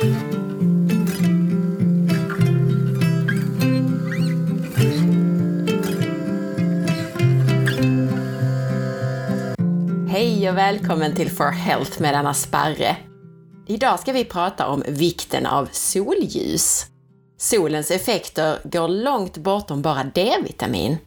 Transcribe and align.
Hej 0.00 0.08
och 10.50 10.56
välkommen 10.56 11.16
till 11.16 11.30
For 11.30 11.50
Health 11.50 12.02
med 12.02 12.14
Anna 12.14 12.34
Sparre. 12.34 12.96
Idag 13.66 14.00
ska 14.00 14.12
vi 14.12 14.24
prata 14.24 14.66
om 14.66 14.82
vikten 14.88 15.46
av 15.46 15.68
solljus. 15.72 16.86
Solens 17.38 17.90
effekter 17.90 18.60
går 18.64 18.88
långt 18.88 19.36
bortom 19.36 19.82
bara 19.82 20.04
D-vitamin. 20.04 20.98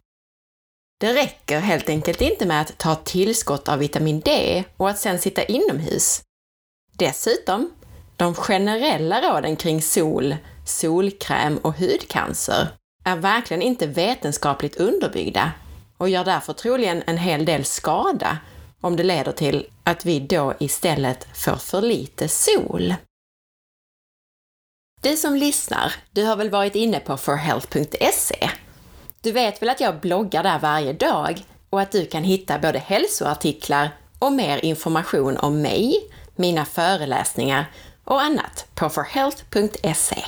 Det 0.99 1.13
räcker 1.13 1.59
helt 1.59 1.89
enkelt 1.89 2.21
inte 2.21 2.45
med 2.45 2.61
att 2.61 2.77
ta 2.77 2.95
tillskott 2.95 3.69
av 3.69 3.79
vitamin 3.79 4.19
D 4.19 4.63
och 4.77 4.89
att 4.89 4.99
sedan 4.99 5.19
sitta 5.19 5.43
inomhus. 5.43 6.21
Dessutom, 6.97 7.71
de 8.17 8.35
generella 8.35 9.21
råden 9.21 9.55
kring 9.55 9.81
sol, 9.81 10.35
solkräm 10.65 11.57
och 11.57 11.77
hudcancer 11.77 12.67
är 13.05 13.15
verkligen 13.15 13.61
inte 13.61 13.87
vetenskapligt 13.87 14.75
underbyggda 14.75 15.51
och 15.97 16.09
gör 16.09 16.25
därför 16.25 16.53
troligen 16.53 17.03
en 17.07 17.17
hel 17.17 17.45
del 17.45 17.65
skada 17.65 18.37
om 18.81 18.95
det 18.95 19.03
leder 19.03 19.31
till 19.31 19.67
att 19.83 20.05
vi 20.05 20.19
då 20.19 20.53
istället 20.59 21.27
får 21.33 21.55
för 21.55 21.81
lite 21.81 22.27
sol. 22.27 22.95
Du 25.01 25.17
som 25.17 25.35
lyssnar, 25.35 25.93
du 26.11 26.23
har 26.23 26.35
väl 26.35 26.49
varit 26.49 26.75
inne 26.75 26.99
på 26.99 27.17
forhealth.se? 27.17 28.49
Du 29.21 29.31
vet 29.31 29.61
väl 29.61 29.69
att 29.69 29.79
jag 29.79 29.99
bloggar 29.99 30.43
där 30.43 30.59
varje 30.59 30.93
dag 30.93 31.45
och 31.69 31.81
att 31.81 31.91
du 31.91 32.05
kan 32.05 32.23
hitta 32.23 32.59
både 32.59 32.79
hälsoartiklar 32.79 33.89
och 34.19 34.31
mer 34.31 34.65
information 34.65 35.37
om 35.37 35.61
mig, 35.61 36.09
mina 36.35 36.65
föreläsningar 36.65 37.65
och 38.05 38.21
annat 38.21 38.67
på 38.75 38.89
forhealth.se. 38.89 40.23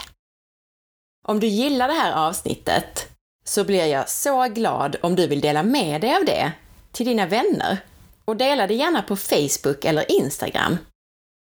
Om 1.27 1.39
du 1.39 1.47
gillar 1.47 1.87
det 1.87 1.93
här 1.93 2.27
avsnittet 2.27 3.07
så 3.45 3.63
blir 3.63 3.85
jag 3.85 4.09
så 4.09 4.47
glad 4.47 4.95
om 5.01 5.15
du 5.15 5.27
vill 5.27 5.41
dela 5.41 5.63
med 5.63 6.01
dig 6.01 6.15
av 6.15 6.25
det 6.25 6.51
till 6.91 7.05
dina 7.05 7.25
vänner 7.25 7.77
och 8.25 8.37
dela 8.37 8.67
det 8.67 8.73
gärna 8.73 9.01
på 9.01 9.15
Facebook 9.15 9.85
eller 9.85 10.11
Instagram. 10.11 10.77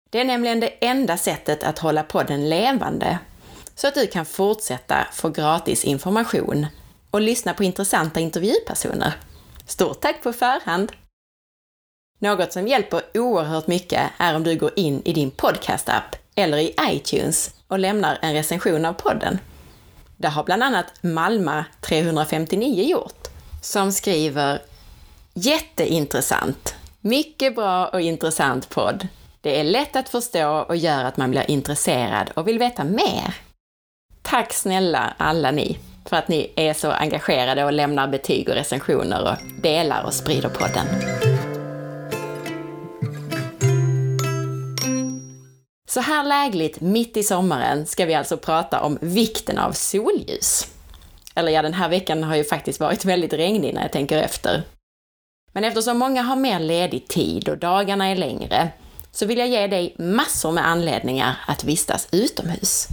Det 0.10 0.20
är 0.20 0.26
nämligen 0.26 0.60
det 0.60 0.68
enda 0.68 1.18
sättet 1.18 1.64
att 1.64 1.80
hålla 1.80 2.04
podden 2.04 2.50
levande 2.50 3.20
så 3.76 3.88
att 3.88 3.96
du 3.96 4.08
kan 4.08 4.26
fortsätta 4.26 5.08
få 5.14 5.30
gratis 5.30 5.86
information 5.86 6.66
och 7.12 7.22
lyssna 7.22 7.54
på 7.54 7.64
intressanta 7.64 8.20
intervjupersoner. 8.20 9.14
Stort 9.66 10.02
tack 10.02 10.24
på 10.24 10.34
förhand! 10.34 10.92
Något 12.22 12.54
som 12.54 12.68
hjälper 12.68 13.02
oerhört 13.14 13.68
mycket 13.68 14.12
är 14.18 14.36
om 14.36 14.44
du 14.44 14.58
går 14.58 14.72
in 14.76 15.02
i 15.06 15.14
din 15.14 15.32
podcastapp 15.32 16.16
eller 16.36 16.58
i 16.58 16.76
iTunes 16.90 17.54
och 17.68 17.80
lämnar 17.80 18.18
en 18.22 18.34
recension 18.34 18.86
av 18.86 18.94
podden. 18.94 19.40
Det 20.18 20.28
har 20.28 20.44
bland 20.44 20.64
annat 20.64 20.86
Malma 21.02 21.66
359 21.82 22.84
gjort, 22.84 23.28
som 23.62 23.92
skriver 23.92 24.62
Jätteintressant! 25.34 26.76
Mycket 27.02 27.56
bra 27.56 27.88
och 27.88 28.02
intressant 28.02 28.70
podd. 28.70 29.08
Det 29.42 29.60
är 29.60 29.64
lätt 29.64 29.96
att 29.96 30.10
förstå 30.10 30.50
och 30.50 30.76
gör 30.76 31.04
att 31.04 31.18
man 31.18 31.32
blir 31.32 31.52
intresserad 31.52 32.32
och 32.34 32.48
vill 32.48 32.60
veta 32.60 32.84
mer. 32.84 33.36
Tack 34.22 34.54
snälla 34.54 35.14
alla 35.18 35.52
ni 35.52 35.78
för 36.06 36.18
att 36.18 36.28
ni 36.28 36.52
är 36.56 36.74
så 36.74 36.92
engagerade 36.92 37.66
och 37.66 37.74
lämnar 37.74 38.08
betyg 38.08 38.50
och 38.50 38.56
recensioner 38.56 39.32
och 39.32 39.62
delar 39.62 40.04
och 40.04 40.14
sprider 40.14 40.50
podden. 40.50 40.86
Så 45.90 46.00
här 46.00 46.24
lägligt 46.24 46.82
mitt 46.82 47.18
i 47.18 47.24
sommaren 47.24 47.86
ska 47.86 48.06
vi 48.06 48.14
alltså 48.14 48.38
prata 48.38 48.82
om 48.82 48.98
vikten 49.02 49.58
av 49.58 49.72
solljus. 49.72 50.68
Eller 51.36 51.52
ja, 51.52 51.62
den 51.62 51.74
här 51.74 51.90
veckan 51.90 52.24
har 52.24 52.36
ju 52.36 52.44
faktiskt 52.44 52.80
varit 52.80 53.06
väldigt 53.06 53.34
regnig 53.34 53.74
när 53.74 53.82
jag 53.82 53.92
tänker 53.92 54.18
efter. 54.18 54.64
Men 55.54 55.64
eftersom 55.64 55.98
många 55.98 56.22
har 56.22 56.36
mer 56.36 56.60
ledig 56.60 57.08
tid 57.08 57.50
och 57.50 57.58
dagarna 57.58 58.06
är 58.06 58.16
längre 58.16 58.72
så 59.12 59.26
vill 59.26 59.38
jag 59.38 59.48
ge 59.48 59.68
dig 59.68 59.96
massor 59.98 60.52
med 60.52 60.68
anledningar 60.68 61.38
att 61.48 61.64
vistas 61.64 62.08
utomhus. 62.12 62.88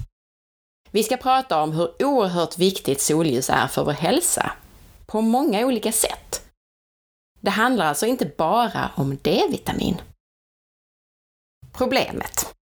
Vi 0.90 1.02
ska 1.02 1.16
prata 1.16 1.62
om 1.62 1.72
hur 1.72 2.04
oerhört 2.04 2.58
viktigt 2.58 3.00
solljus 3.00 3.50
är 3.50 3.66
för 3.66 3.84
vår 3.84 3.92
hälsa, 3.92 4.52
på 5.06 5.20
många 5.20 5.66
olika 5.66 5.92
sätt. 5.92 6.42
Det 7.40 7.50
handlar 7.50 7.86
alltså 7.86 8.06
inte 8.06 8.26
bara 8.38 8.90
om 8.94 9.18
D-vitamin. 9.22 10.00
Problemet. 11.72 12.55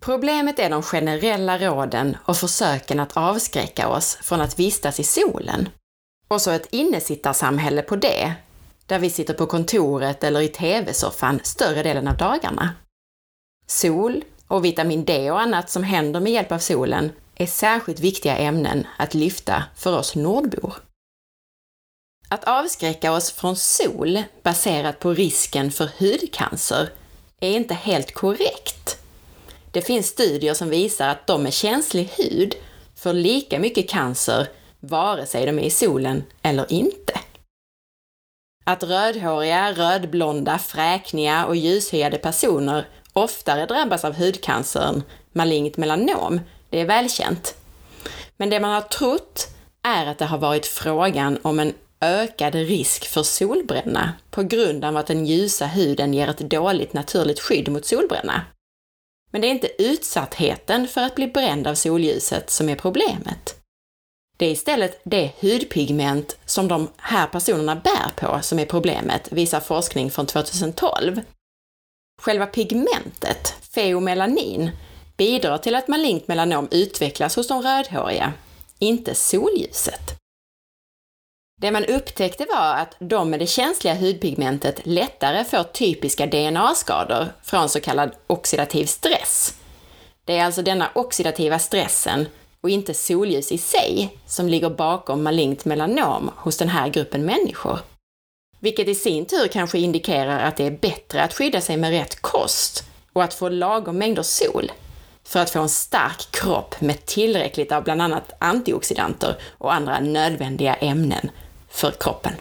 Problemet 0.00 0.58
är 0.58 0.70
de 0.70 0.82
generella 0.82 1.58
råden 1.58 2.16
och 2.24 2.36
försöken 2.36 3.00
att 3.00 3.16
avskräcka 3.16 3.88
oss 3.88 4.18
från 4.22 4.40
att 4.40 4.58
vistas 4.58 5.00
i 5.00 5.04
solen. 5.04 5.68
Och 6.28 6.40
så 6.40 6.50
ett 6.50 6.68
innesittarsamhälle 6.70 7.82
på 7.82 7.96
det, 7.96 8.34
där 8.86 8.98
vi 8.98 9.10
sitter 9.10 9.34
på 9.34 9.46
kontoret 9.46 10.24
eller 10.24 10.40
i 10.40 10.48
TV-soffan 10.48 11.40
större 11.42 11.82
delen 11.82 12.08
av 12.08 12.16
dagarna. 12.16 12.74
Sol 13.66 14.24
och 14.46 14.64
vitamin 14.64 15.04
D 15.04 15.30
och 15.30 15.40
annat 15.40 15.70
som 15.70 15.82
händer 15.82 16.20
med 16.20 16.32
hjälp 16.32 16.52
av 16.52 16.58
solen 16.58 17.12
är 17.34 17.46
särskilt 17.46 18.00
viktiga 18.00 18.36
ämnen 18.36 18.86
att 18.96 19.14
lyfta 19.14 19.64
för 19.76 19.98
oss 19.98 20.14
nordbor. 20.14 20.74
Att 22.28 22.44
avskräcka 22.44 23.12
oss 23.12 23.32
från 23.32 23.56
sol 23.56 24.22
baserat 24.42 24.98
på 24.98 25.14
risken 25.14 25.70
för 25.70 25.90
hudcancer 25.98 26.88
är 27.40 27.50
inte 27.50 27.74
helt 27.74 28.14
korrekt. 28.14 28.97
Det 29.78 29.82
finns 29.82 30.06
studier 30.06 30.54
som 30.54 30.70
visar 30.70 31.08
att 31.08 31.26
de 31.26 31.42
med 31.42 31.52
känslig 31.52 32.10
hud 32.16 32.54
får 32.96 33.12
lika 33.12 33.58
mycket 33.58 33.88
cancer 33.88 34.46
vare 34.80 35.26
sig 35.26 35.46
de 35.46 35.58
är 35.58 35.62
i 35.62 35.70
solen 35.70 36.24
eller 36.42 36.72
inte. 36.72 37.20
Att 38.64 38.82
rödhåriga, 38.82 39.72
rödblonda, 39.72 40.58
fräkniga 40.58 41.46
och 41.46 41.56
ljushyade 41.56 42.18
personer 42.18 42.88
oftare 43.12 43.66
drabbas 43.66 44.04
av 44.04 44.14
hudcancern 44.14 45.02
malignt 45.32 45.76
melanom 45.76 46.40
det 46.70 46.80
är 46.80 46.86
välkänt. 46.86 47.54
Men 48.36 48.50
det 48.50 48.60
man 48.60 48.70
har 48.70 48.80
trott 48.80 49.48
är 49.82 50.06
att 50.06 50.18
det 50.18 50.24
har 50.24 50.38
varit 50.38 50.66
frågan 50.66 51.38
om 51.42 51.60
en 51.60 51.74
ökad 52.00 52.54
risk 52.54 53.06
för 53.06 53.22
solbränna 53.22 54.12
på 54.30 54.42
grund 54.42 54.84
av 54.84 54.96
att 54.96 55.06
den 55.06 55.26
ljusa 55.26 55.66
huden 55.66 56.14
ger 56.14 56.28
ett 56.28 56.50
dåligt 56.50 56.92
naturligt 56.92 57.40
skydd 57.40 57.68
mot 57.68 57.86
solbränna. 57.86 58.42
Men 59.30 59.40
det 59.40 59.46
är 59.46 59.50
inte 59.50 59.82
utsattheten 59.82 60.88
för 60.88 61.00
att 61.00 61.14
bli 61.14 61.26
bränd 61.26 61.66
av 61.66 61.74
solljuset 61.74 62.50
som 62.50 62.68
är 62.68 62.76
problemet. 62.76 63.54
Det 64.36 64.46
är 64.46 64.50
istället 64.50 65.00
det 65.04 65.32
hudpigment 65.40 66.38
som 66.44 66.68
de 66.68 66.88
här 66.96 67.26
personerna 67.26 67.76
bär 67.76 68.10
på 68.16 68.42
som 68.42 68.58
är 68.58 68.66
problemet, 68.66 69.32
visar 69.32 69.60
forskning 69.60 70.10
från 70.10 70.26
2012. 70.26 71.20
Själva 72.22 72.46
pigmentet, 72.46 73.54
feomelanin, 73.74 74.70
bidrar 75.16 75.58
till 75.58 75.74
att 75.74 75.88
malignt 75.88 76.28
melanom 76.28 76.68
utvecklas 76.70 77.36
hos 77.36 77.48
de 77.48 77.62
rödhåriga, 77.62 78.32
inte 78.78 79.14
solljuset. 79.14 80.17
Det 81.60 81.70
man 81.70 81.84
upptäckte 81.84 82.46
var 82.50 82.74
att 82.74 82.96
de 82.98 83.30
med 83.30 83.40
det 83.40 83.46
känsliga 83.46 83.94
hudpigmentet 83.94 84.80
lättare 84.84 85.44
får 85.44 85.62
typiska 85.62 86.26
DNA-skador 86.26 87.26
från 87.42 87.68
så 87.68 87.80
kallad 87.80 88.10
oxidativ 88.26 88.84
stress. 88.86 89.54
Det 90.24 90.38
är 90.38 90.44
alltså 90.44 90.62
denna 90.62 90.90
oxidativa 90.94 91.58
stressen 91.58 92.26
och 92.60 92.70
inte 92.70 92.94
solljus 92.94 93.52
i 93.52 93.58
sig 93.58 94.18
som 94.26 94.48
ligger 94.48 94.70
bakom 94.70 95.22
malignt 95.22 95.64
melanom 95.64 96.30
hos 96.36 96.56
den 96.56 96.68
här 96.68 96.88
gruppen 96.88 97.24
människor. 97.24 97.78
Vilket 98.60 98.88
i 98.88 98.94
sin 98.94 99.26
tur 99.26 99.48
kanske 99.48 99.78
indikerar 99.78 100.40
att 100.40 100.56
det 100.56 100.66
är 100.66 100.70
bättre 100.70 101.22
att 101.22 101.34
skydda 101.34 101.60
sig 101.60 101.76
med 101.76 101.90
rätt 101.90 102.22
kost 102.22 102.84
och 103.12 103.24
att 103.24 103.34
få 103.34 103.48
lagom 103.48 103.98
mängder 103.98 104.22
sol 104.22 104.72
för 105.24 105.40
att 105.40 105.50
få 105.50 105.60
en 105.60 105.68
stark 105.68 106.30
kropp 106.30 106.80
med 106.80 107.06
tillräckligt 107.06 107.72
av 107.72 107.84
bland 107.84 108.02
annat 108.02 108.32
antioxidanter 108.38 109.36
och 109.58 109.74
andra 109.74 110.00
nödvändiga 110.00 110.74
ämnen 110.74 111.30
för 111.68 111.90
kroppen. 111.90 112.32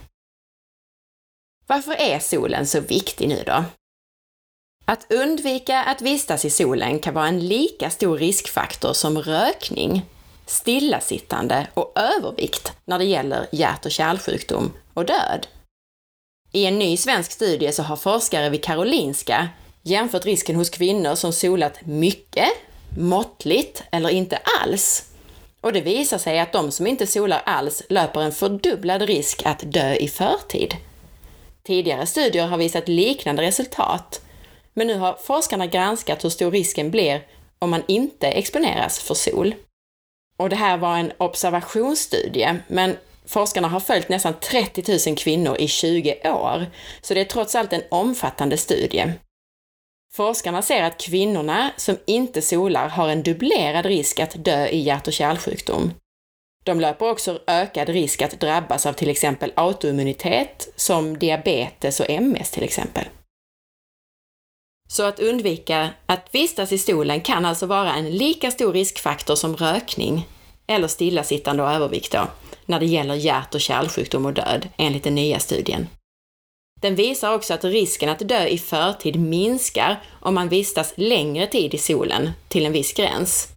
Varför 1.68 1.94
är 1.94 2.20
solen 2.20 2.68
så 2.68 2.80
viktig 2.80 3.28
nu 3.28 3.44
då? 3.46 3.64
Att 4.86 5.12
undvika 5.12 5.84
att 5.84 6.02
vistas 6.02 6.46
i 6.46 6.50
solen 6.50 7.00
kan 7.00 7.14
vara 7.14 7.28
en 7.28 7.48
lika 7.48 7.90
stor 7.90 8.18
riskfaktor 8.18 8.94
som 8.94 9.18
rökning, 9.18 10.06
stillasittande 10.46 11.68
och 11.74 11.94
övervikt 11.96 12.74
när 12.86 12.98
det 13.00 13.06
gäller 13.06 13.48
hjärt 13.52 13.86
och 13.86 13.92
kärlsjukdom 13.92 14.74
och 14.94 15.06
död. 15.06 15.48
I 16.52 16.66
en 16.66 16.80
ny 16.80 16.98
svensk 16.98 17.32
studie 17.32 17.72
så 17.72 17.84
har 17.84 17.96
forskare 17.96 18.50
vid 18.50 18.64
Karolinska 18.64 19.50
jämfört 19.82 20.26
risken 20.26 20.56
hos 20.56 20.70
kvinnor 20.70 21.16
som 21.16 21.34
solat 21.34 21.86
mycket 21.86 22.50
måttligt 22.98 23.84
eller 23.92 24.10
inte 24.10 24.40
alls. 24.62 25.12
Och 25.62 25.74
det 25.74 25.82
visar 25.82 26.18
sig 26.18 26.40
att 26.40 26.54
de 26.54 26.72
som 26.72 26.88
inte 26.88 27.08
solar 27.08 27.42
alls 27.46 27.84
löper 27.90 28.22
en 28.22 28.32
fördubblad 28.32 29.02
risk 29.02 29.42
att 29.46 29.72
dö 29.72 29.94
i 29.94 30.08
förtid. 30.08 30.76
Tidigare 31.64 32.06
studier 32.06 32.48
har 32.48 32.58
visat 32.58 32.88
liknande 32.88 33.42
resultat, 33.42 34.22
men 34.74 34.88
nu 34.88 34.96
har 34.98 35.18
forskarna 35.24 35.66
granskat 35.66 36.24
hur 36.24 36.30
stor 36.30 36.52
risken 36.52 36.92
blir 36.92 37.22
om 37.60 37.70
man 37.70 37.84
inte 37.88 38.28
exponeras 38.28 39.00
för 39.00 39.14
sol. 39.14 39.56
Och 40.38 40.50
det 40.50 40.56
här 40.56 40.78
var 40.78 40.98
en 40.98 41.12
observationsstudie, 41.18 42.60
men 42.68 42.96
forskarna 43.26 43.68
har 43.68 43.80
följt 43.80 44.10
nästan 44.10 44.34
30 44.40 45.10
000 45.10 45.18
kvinnor 45.18 45.58
i 45.58 45.68
20 45.68 46.22
år, 46.24 46.66
så 47.02 47.14
det 47.14 47.22
är 47.22 47.26
trots 47.26 47.56
allt 47.56 47.74
en 47.74 47.84
omfattande 47.90 48.58
studie. 48.58 49.14
Forskarna 50.18 50.62
ser 50.62 50.84
att 50.84 51.02
kvinnorna 51.02 51.72
som 51.78 51.98
inte 52.06 52.42
solar 52.42 52.90
har 52.90 53.10
en 53.10 53.24
dubblerad 53.24 53.86
risk 53.86 54.20
att 54.20 54.46
dö 54.46 54.68
i 54.68 54.80
hjärt 54.80 55.08
och 55.08 55.14
kärlsjukdom. 55.14 55.92
De 56.66 56.80
löper 56.80 57.10
också 57.10 57.40
ökad 57.48 57.90
risk 57.90 58.22
att 58.22 58.40
drabbas 58.40 58.86
av 58.86 58.94
till 58.94 59.10
exempel 59.10 59.54
autoimmunitet, 59.56 60.74
som 60.76 61.18
diabetes 61.18 62.00
och 62.00 62.10
MS 62.10 62.52
till 62.52 62.64
exempel. 62.64 63.06
Så 64.90 65.04
att 65.04 65.20
undvika 65.20 65.90
att 66.06 66.36
vistas 66.36 66.72
i 66.72 66.78
stolen 66.78 67.22
kan 67.22 67.46
alltså 67.46 67.66
vara 67.66 67.94
en 67.94 68.12
lika 68.12 68.52
stor 68.52 68.74
riskfaktor 68.74 69.36
som 69.36 69.56
rökning, 69.56 70.28
eller 70.68 70.88
stillasittande 70.88 71.64
och 71.64 71.72
övervikt 71.72 72.12
då, 72.12 72.28
när 72.66 72.80
det 72.80 72.86
gäller 72.86 73.16
hjärt 73.16 73.56
och 73.56 73.62
kärlsjukdom 73.62 74.26
och 74.26 74.34
död, 74.34 74.70
enligt 74.78 75.04
den 75.04 75.16
nya 75.16 75.40
studien. 75.40 75.88
Den 76.80 76.96
visar 76.96 77.34
också 77.34 77.54
att 77.54 77.64
risken 77.64 78.10
att 78.10 78.28
dö 78.30 78.46
i 78.46 78.58
förtid 78.58 79.20
minskar 79.20 80.04
om 80.22 80.34
man 80.34 80.50
vistas 80.50 80.94
längre 80.98 81.48
tid 81.48 81.74
i 81.74 81.78
solen, 81.78 82.32
till 82.48 82.66
en 82.66 82.72
viss 82.72 82.94
gräns. 82.94 83.54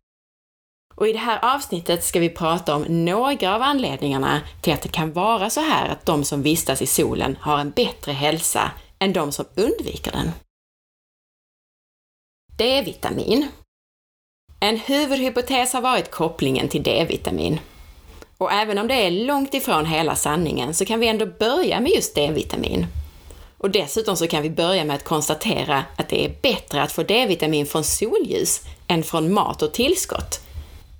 Och 0.94 1.08
i 1.08 1.12
det 1.12 1.18
här 1.18 1.54
avsnittet 1.54 2.04
ska 2.04 2.20
vi 2.20 2.30
prata 2.30 2.74
om 2.74 3.04
några 3.04 3.54
av 3.54 3.62
anledningarna 3.62 4.40
till 4.60 4.72
att 4.72 4.82
det 4.82 4.88
kan 4.88 5.12
vara 5.12 5.50
så 5.50 5.60
här 5.60 5.88
att 5.88 6.06
de 6.06 6.24
som 6.24 6.42
vistas 6.42 6.82
i 6.82 6.86
solen 6.86 7.36
har 7.40 7.58
en 7.58 7.70
bättre 7.70 8.12
hälsa 8.12 8.70
än 8.98 9.12
de 9.12 9.32
som 9.32 9.44
undviker 9.54 10.12
den. 10.12 10.30
D-vitamin. 12.58 13.48
En 14.60 14.78
huvudhypotes 14.78 15.72
har 15.72 15.80
varit 15.80 16.10
kopplingen 16.10 16.68
till 16.68 16.82
D-vitamin. 16.82 17.60
Och 18.38 18.52
även 18.52 18.78
om 18.78 18.88
det 18.88 18.94
är 18.94 19.10
långt 19.10 19.54
ifrån 19.54 19.86
hela 19.86 20.16
sanningen 20.16 20.74
så 20.74 20.84
kan 20.84 21.00
vi 21.00 21.08
ändå 21.08 21.26
börja 21.26 21.80
med 21.80 21.92
just 21.92 22.14
D-vitamin. 22.14 22.86
Och 23.62 23.70
dessutom 23.70 24.16
så 24.16 24.26
kan 24.26 24.42
vi 24.42 24.50
börja 24.50 24.84
med 24.84 24.96
att 24.96 25.04
konstatera 25.04 25.84
att 25.96 26.08
det 26.08 26.24
är 26.24 26.34
bättre 26.42 26.82
att 26.82 26.92
få 26.92 27.02
D-vitamin 27.02 27.66
från 27.66 27.84
solljus 27.84 28.60
än 28.86 29.02
från 29.02 29.32
mat 29.32 29.62
och 29.62 29.72
tillskott. 29.72 30.40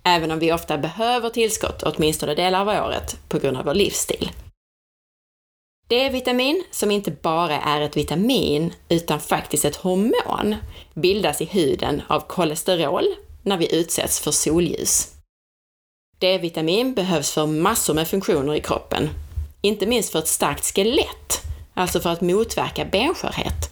Även 0.05 0.31
om 0.31 0.39
vi 0.39 0.53
ofta 0.53 0.79
behöver 0.79 1.31
tillskott 1.31 1.83
åtminstone 1.83 2.35
delar 2.35 2.61
av 2.61 2.69
året 2.69 3.17
på 3.29 3.39
grund 3.39 3.57
av 3.57 3.65
vår 3.65 3.75
livsstil. 3.75 4.31
D-vitamin, 5.89 6.65
som 6.71 6.91
inte 6.91 7.11
bara 7.11 7.61
är 7.61 7.81
ett 7.81 7.97
vitamin 7.97 8.73
utan 8.89 9.21
faktiskt 9.21 9.65
ett 9.65 9.77
hormon, 9.77 10.57
bildas 10.95 11.41
i 11.41 11.45
huden 11.45 12.03
av 12.09 12.21
kolesterol 12.21 13.05
när 13.43 13.57
vi 13.57 13.77
utsätts 13.77 14.21
för 14.21 14.31
solljus. 14.31 15.15
D-vitamin 16.19 16.95
behövs 16.95 17.31
för 17.31 17.47
massor 17.47 17.95
med 17.95 18.09
funktioner 18.09 18.55
i 18.55 18.61
kroppen, 18.61 19.11
inte 19.61 19.87
minst 19.87 20.13
för 20.13 20.19
ett 20.19 20.29
starkt 20.29 20.75
skelett, 20.75 21.43
alltså 21.81 22.01
för 22.01 22.11
att 22.11 22.21
motverka 22.21 22.85
benskörhet. 22.85 23.71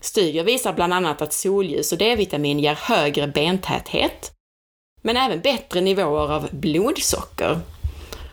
Studier 0.00 0.44
visar 0.44 0.72
bland 0.72 0.94
annat 0.94 1.22
att 1.22 1.32
solljus 1.32 1.92
och 1.92 1.98
D-vitamin 1.98 2.58
ger 2.58 2.74
högre 2.74 3.26
bentäthet, 3.26 4.32
men 5.02 5.16
även 5.16 5.40
bättre 5.40 5.80
nivåer 5.80 6.32
av 6.32 6.48
blodsocker, 6.52 7.60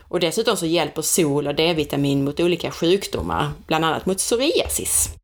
och 0.08 0.20
dessutom 0.20 0.56
så 0.56 0.66
hjälper 0.66 1.02
sol 1.02 1.46
och 1.46 1.54
D-vitamin 1.54 2.24
mot 2.24 2.40
olika 2.40 2.70
sjukdomar, 2.70 3.50
bland 3.66 3.84
annat 3.84 4.06
mot 4.06 4.18
psoriasis. 4.18 5.14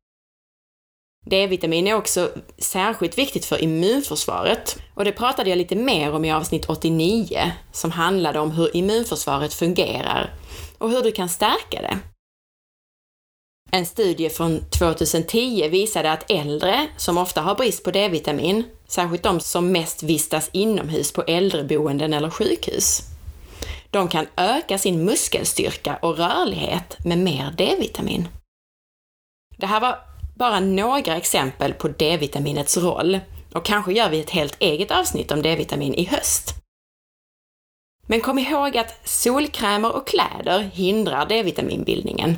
D-vitamin 1.25 1.87
är 1.87 1.93
också 1.93 2.31
särskilt 2.57 3.17
viktigt 3.17 3.45
för 3.45 3.63
immunförsvaret 3.63 4.77
och 4.93 5.05
det 5.05 5.11
pratade 5.11 5.49
jag 5.49 5.57
lite 5.57 5.75
mer 5.75 6.13
om 6.13 6.25
i 6.25 6.31
avsnitt 6.31 6.65
89 6.65 7.51
som 7.71 7.91
handlade 7.91 8.39
om 8.39 8.51
hur 8.51 8.75
immunförsvaret 8.77 9.53
fungerar 9.53 10.33
och 10.77 10.89
hur 10.89 11.01
du 11.01 11.11
kan 11.11 11.29
stärka 11.29 11.81
det. 11.81 11.99
En 13.71 13.85
studie 13.85 14.29
från 14.29 14.59
2010 14.69 15.69
visade 15.69 16.11
att 16.11 16.31
äldre, 16.31 16.87
som 16.97 17.17
ofta 17.17 17.41
har 17.41 17.55
brist 17.55 17.83
på 17.83 17.91
D-vitamin, 17.91 18.63
särskilt 18.87 19.23
de 19.23 19.39
som 19.39 19.71
mest 19.71 20.03
vistas 20.03 20.49
inomhus 20.53 21.11
på 21.11 21.21
äldreboenden 21.21 22.13
eller 22.13 22.29
sjukhus, 22.29 23.01
de 23.89 24.07
kan 24.07 24.27
öka 24.35 24.77
sin 24.77 25.05
muskelstyrka 25.05 25.95
och 26.01 26.17
rörlighet 26.17 27.05
med 27.05 27.17
mer 27.17 27.53
D-vitamin. 27.57 28.27
Det 29.57 29.65
här 29.65 29.79
var 29.79 29.99
bara 30.35 30.59
några 30.59 31.17
exempel 31.17 31.73
på 31.73 31.87
D-vitaminets 31.87 32.77
roll 32.77 33.19
och 33.53 33.65
kanske 33.65 33.93
gör 33.93 34.09
vi 34.09 34.19
ett 34.19 34.29
helt 34.29 34.55
eget 34.59 34.91
avsnitt 34.91 35.31
om 35.31 35.41
D-vitamin 35.41 35.93
i 35.93 36.05
höst. 36.05 36.53
Men 38.07 38.21
kom 38.21 38.39
ihåg 38.39 38.77
att 38.77 39.07
solkrämer 39.07 39.95
och 39.95 40.07
kläder 40.07 40.59
hindrar 40.59 41.25
D-vitaminbildningen. 41.25 42.37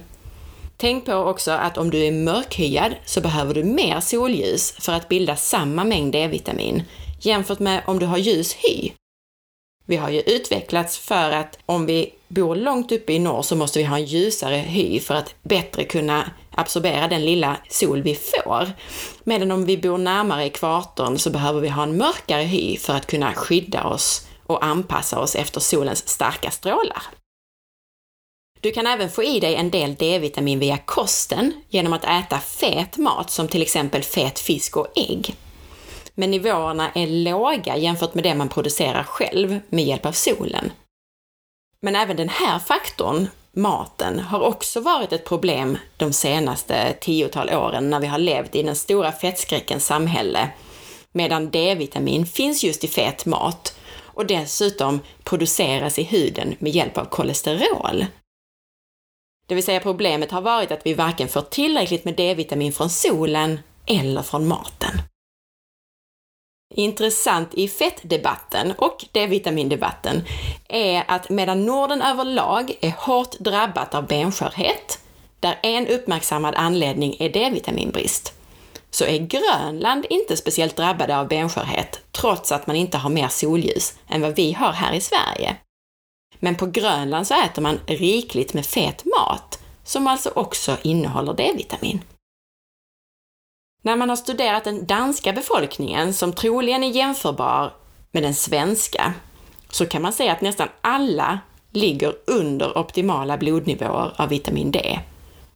Tänk 0.78 1.06
på 1.06 1.14
också 1.14 1.52
att 1.52 1.78
om 1.78 1.90
du 1.90 2.06
är 2.06 2.12
mörkhyad 2.12 2.96
så 3.06 3.22
behöver 3.22 3.54
du 3.54 3.64
mer 3.64 4.00
solljus 4.00 4.72
för 4.72 4.94
att 4.94 5.10
bilda 5.10 5.36
samma 5.36 5.84
mängd 5.84 6.12
D-vitamin 6.12 6.84
jämfört 7.20 7.60
med 7.60 7.84
om 7.88 8.00
du 8.00 8.06
har 8.06 8.18
ljus 8.18 8.54
hy 8.54 8.92
vi 9.90 9.96
har 9.96 10.10
ju 10.10 10.22
utvecklats 10.22 10.98
för 10.98 11.32
att 11.32 11.60
om 11.66 11.86
vi 11.86 12.14
bor 12.28 12.56
långt 12.56 12.92
uppe 12.92 13.14
i 13.14 13.20
norr 13.20 13.42
så 13.42 13.56
måste 13.56 13.80
vi 13.80 13.86
ha 13.86 13.98
en 13.98 14.06
ljusare 14.06 14.56
hy 14.56 15.00
för 15.00 15.14
att 15.14 15.36
bättre 15.44 15.84
kunna 15.84 16.32
absorbera 16.52 17.08
den 17.08 17.26
lilla 17.26 17.58
sol 17.70 18.02
vi 18.02 18.16
får. 18.16 18.72
Medan 19.24 19.52
om 19.52 19.66
vi 19.66 19.78
bor 19.78 19.98
närmare 19.98 20.46
ekvatorn 20.46 21.18
så 21.18 21.30
behöver 21.30 21.62
vi 21.62 21.70
ha 21.70 21.84
en 21.84 21.98
mörkare 21.98 22.44
hy 22.44 22.78
för 22.78 22.94
att 22.94 23.08
kunna 23.08 23.34
skydda 23.34 23.84
oss 23.84 24.28
och 24.46 24.66
anpassa 24.66 25.20
oss 25.20 25.36
efter 25.36 25.60
solens 25.60 26.08
starka 26.08 26.52
strålar. 26.52 27.04
Du 28.62 28.72
kan 28.72 28.88
även 28.88 29.10
få 29.10 29.24
i 29.24 29.40
dig 29.40 29.56
en 29.56 29.72
del 29.72 29.96
D-vitamin 29.96 30.60
via 30.60 30.78
kosten 30.78 31.54
genom 31.70 31.94
att 31.94 32.04
äta 32.04 32.40
fet 32.40 32.98
mat 32.98 33.32
som 33.32 33.48
till 33.48 33.62
exempel 33.62 34.04
fet 34.04 34.40
fisk 34.40 34.78
och 34.78 34.88
ägg 34.96 35.36
men 36.20 36.32
nivåerna 36.32 36.92
är 36.96 37.08
låga 37.08 37.78
jämfört 37.78 38.14
med 38.14 38.24
det 38.24 38.36
man 38.36 38.50
producerar 38.50 39.04
själv 39.04 39.60
med 39.70 39.86
hjälp 39.86 40.06
av 40.06 40.12
solen. 40.12 40.72
Men 41.82 41.96
även 41.96 42.18
den 42.18 42.30
här 42.30 42.60
faktorn, 42.60 43.28
maten, 43.52 44.20
har 44.20 44.40
också 44.40 44.82
varit 44.82 45.14
ett 45.14 45.26
problem 45.26 45.78
de 45.98 46.14
senaste 46.14 46.94
tiotal 47.02 47.50
åren 47.50 47.90
när 47.90 48.00
vi 48.00 48.08
har 48.08 48.18
levt 48.18 48.56
i 48.56 48.64
den 48.64 48.76
stora 48.76 49.12
fettskräckens 49.12 49.86
samhälle, 49.86 50.50
medan 51.12 51.50
D-vitamin 51.50 52.26
finns 52.26 52.64
just 52.64 52.84
i 52.84 52.88
fet 52.88 53.26
mat 53.26 53.80
och 54.00 54.26
dessutom 54.26 55.00
produceras 55.24 56.00
i 56.00 56.04
huden 56.04 56.56
med 56.60 56.72
hjälp 56.72 56.98
av 56.98 57.06
kolesterol. 57.06 58.06
Det 59.48 59.56
vill 59.56 59.64
säga 59.64 59.80
problemet 59.80 60.32
har 60.32 60.42
varit 60.42 60.72
att 60.72 60.86
vi 60.86 60.94
varken 60.94 61.28
får 61.28 61.42
tillräckligt 61.42 62.06
med 62.06 62.16
D-vitamin 62.16 62.74
från 62.74 62.90
solen 62.90 63.60
eller 63.86 64.22
från 64.22 64.48
maten. 64.48 65.02
Intressant 66.76 67.54
i 67.54 67.68
fettdebatten 67.68 68.74
och 68.78 69.06
D-vitamindebatten 69.12 70.24
är 70.70 71.04
att 71.08 71.30
medan 71.30 71.66
Norden 71.66 72.02
överlag 72.02 72.78
är 72.82 72.94
hårt 72.98 73.40
drabbat 73.40 73.96
av 73.96 74.08
benskörhet, 74.08 75.00
där 75.40 75.60
en 75.64 75.88
uppmärksammad 75.88 76.56
anledning 76.56 77.16
är 77.20 77.30
D-vitaminbrist, 77.30 78.34
så 78.90 79.06
är 79.06 79.18
Grönland 79.18 80.06
inte 80.10 80.38
speciellt 80.38 80.76
drabbade 80.76 81.18
av 81.18 81.28
benskörhet, 81.28 82.00
trots 82.12 82.52
att 82.52 82.68
man 82.68 82.76
inte 82.76 82.98
har 82.98 83.10
mer 83.10 83.28
solljus 83.28 83.98
än 84.10 84.22
vad 84.22 84.36
vi 84.36 84.54
har 84.54 84.72
här 84.72 84.94
i 84.94 85.02
Sverige. 85.02 85.58
Men 86.40 86.56
på 86.56 86.66
Grönland 86.66 87.28
så 87.28 87.44
äter 87.44 87.62
man 87.62 87.80
rikligt 87.86 88.54
med 88.54 88.66
fet 88.66 89.06
mat, 89.06 89.60
som 89.84 90.08
alltså 90.08 90.32
också 90.36 90.78
innehåller 90.84 91.34
D-vitamin. 91.34 92.02
När 93.82 93.96
man 93.96 94.10
har 94.10 94.16
studerat 94.16 94.64
den 94.64 94.86
danska 94.86 95.34
befolkningen, 95.34 96.14
som 96.14 96.34
troligen 96.34 96.84
är 96.84 96.90
jämförbar 96.90 97.74
med 98.12 98.24
den 98.24 98.36
svenska, 98.36 99.14
så 99.70 99.86
kan 99.86 100.02
man 100.02 100.14
säga 100.14 100.32
att 100.32 100.42
nästan 100.42 100.68
alla 100.82 101.40
ligger 101.72 102.16
under 102.28 102.78
optimala 102.78 103.38
blodnivåer 103.38 104.14
av 104.22 104.30
vitamin 104.30 104.72
D. 104.72 105.00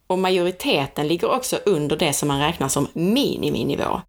Och 0.06 0.18
majoriteten 0.18 1.08
ligger 1.08 1.30
också 1.30 1.56
under 1.66 1.96
det 1.96 2.12
som 2.12 2.28
man 2.28 2.40
räknar 2.40 2.68
som 2.68 2.88
miniminivå. 2.92 4.00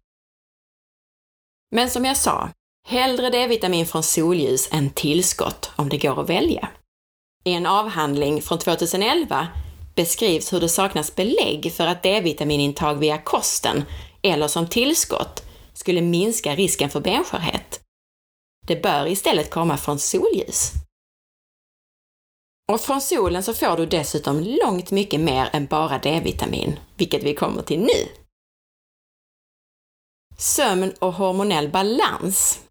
Men 1.70 1.90
som 1.90 2.04
jag 2.04 2.16
sa, 2.16 2.48
hellre 2.88 3.30
D-vitamin 3.30 3.86
från 3.86 4.02
solljus 4.02 4.68
än 4.72 4.90
tillskott 4.90 5.70
om 5.76 5.88
det 5.88 5.98
går 5.98 6.20
att 6.20 6.28
välja. 6.28 6.68
I 7.44 7.52
en 7.52 7.66
avhandling 7.66 8.42
från 8.42 8.58
2011 8.58 9.48
beskrivs 9.94 10.52
hur 10.52 10.60
det 10.60 10.68
saknas 10.68 11.16
belägg 11.16 11.72
för 11.72 11.86
att 11.86 12.02
D-vitaminintag 12.02 12.94
via 12.94 13.18
kosten 13.18 13.84
eller 14.22 14.48
som 14.48 14.68
tillskott 14.68 15.42
skulle 15.72 16.00
minska 16.00 16.54
risken 16.54 16.90
för 16.90 17.00
benskörhet. 17.00 17.80
Det 18.66 18.82
bör 18.82 19.06
istället 19.06 19.50
komma 19.50 19.76
från 19.76 19.98
solljus. 19.98 20.72
Och 22.72 22.80
från 22.80 23.00
solen 23.00 23.42
så 23.42 23.54
får 23.54 23.76
du 23.76 23.86
dessutom 23.86 24.40
långt 24.40 24.90
mycket 24.90 25.20
mer 25.20 25.48
än 25.52 25.66
bara 25.66 25.98
D-vitamin, 25.98 26.78
vilket 26.96 27.22
vi 27.22 27.34
kommer 27.34 27.62
till 27.62 27.80
nu. 27.80 28.08
Sömn 30.38 30.92
och 30.98 31.12
hormonell 31.12 31.68
balans. 31.68 32.63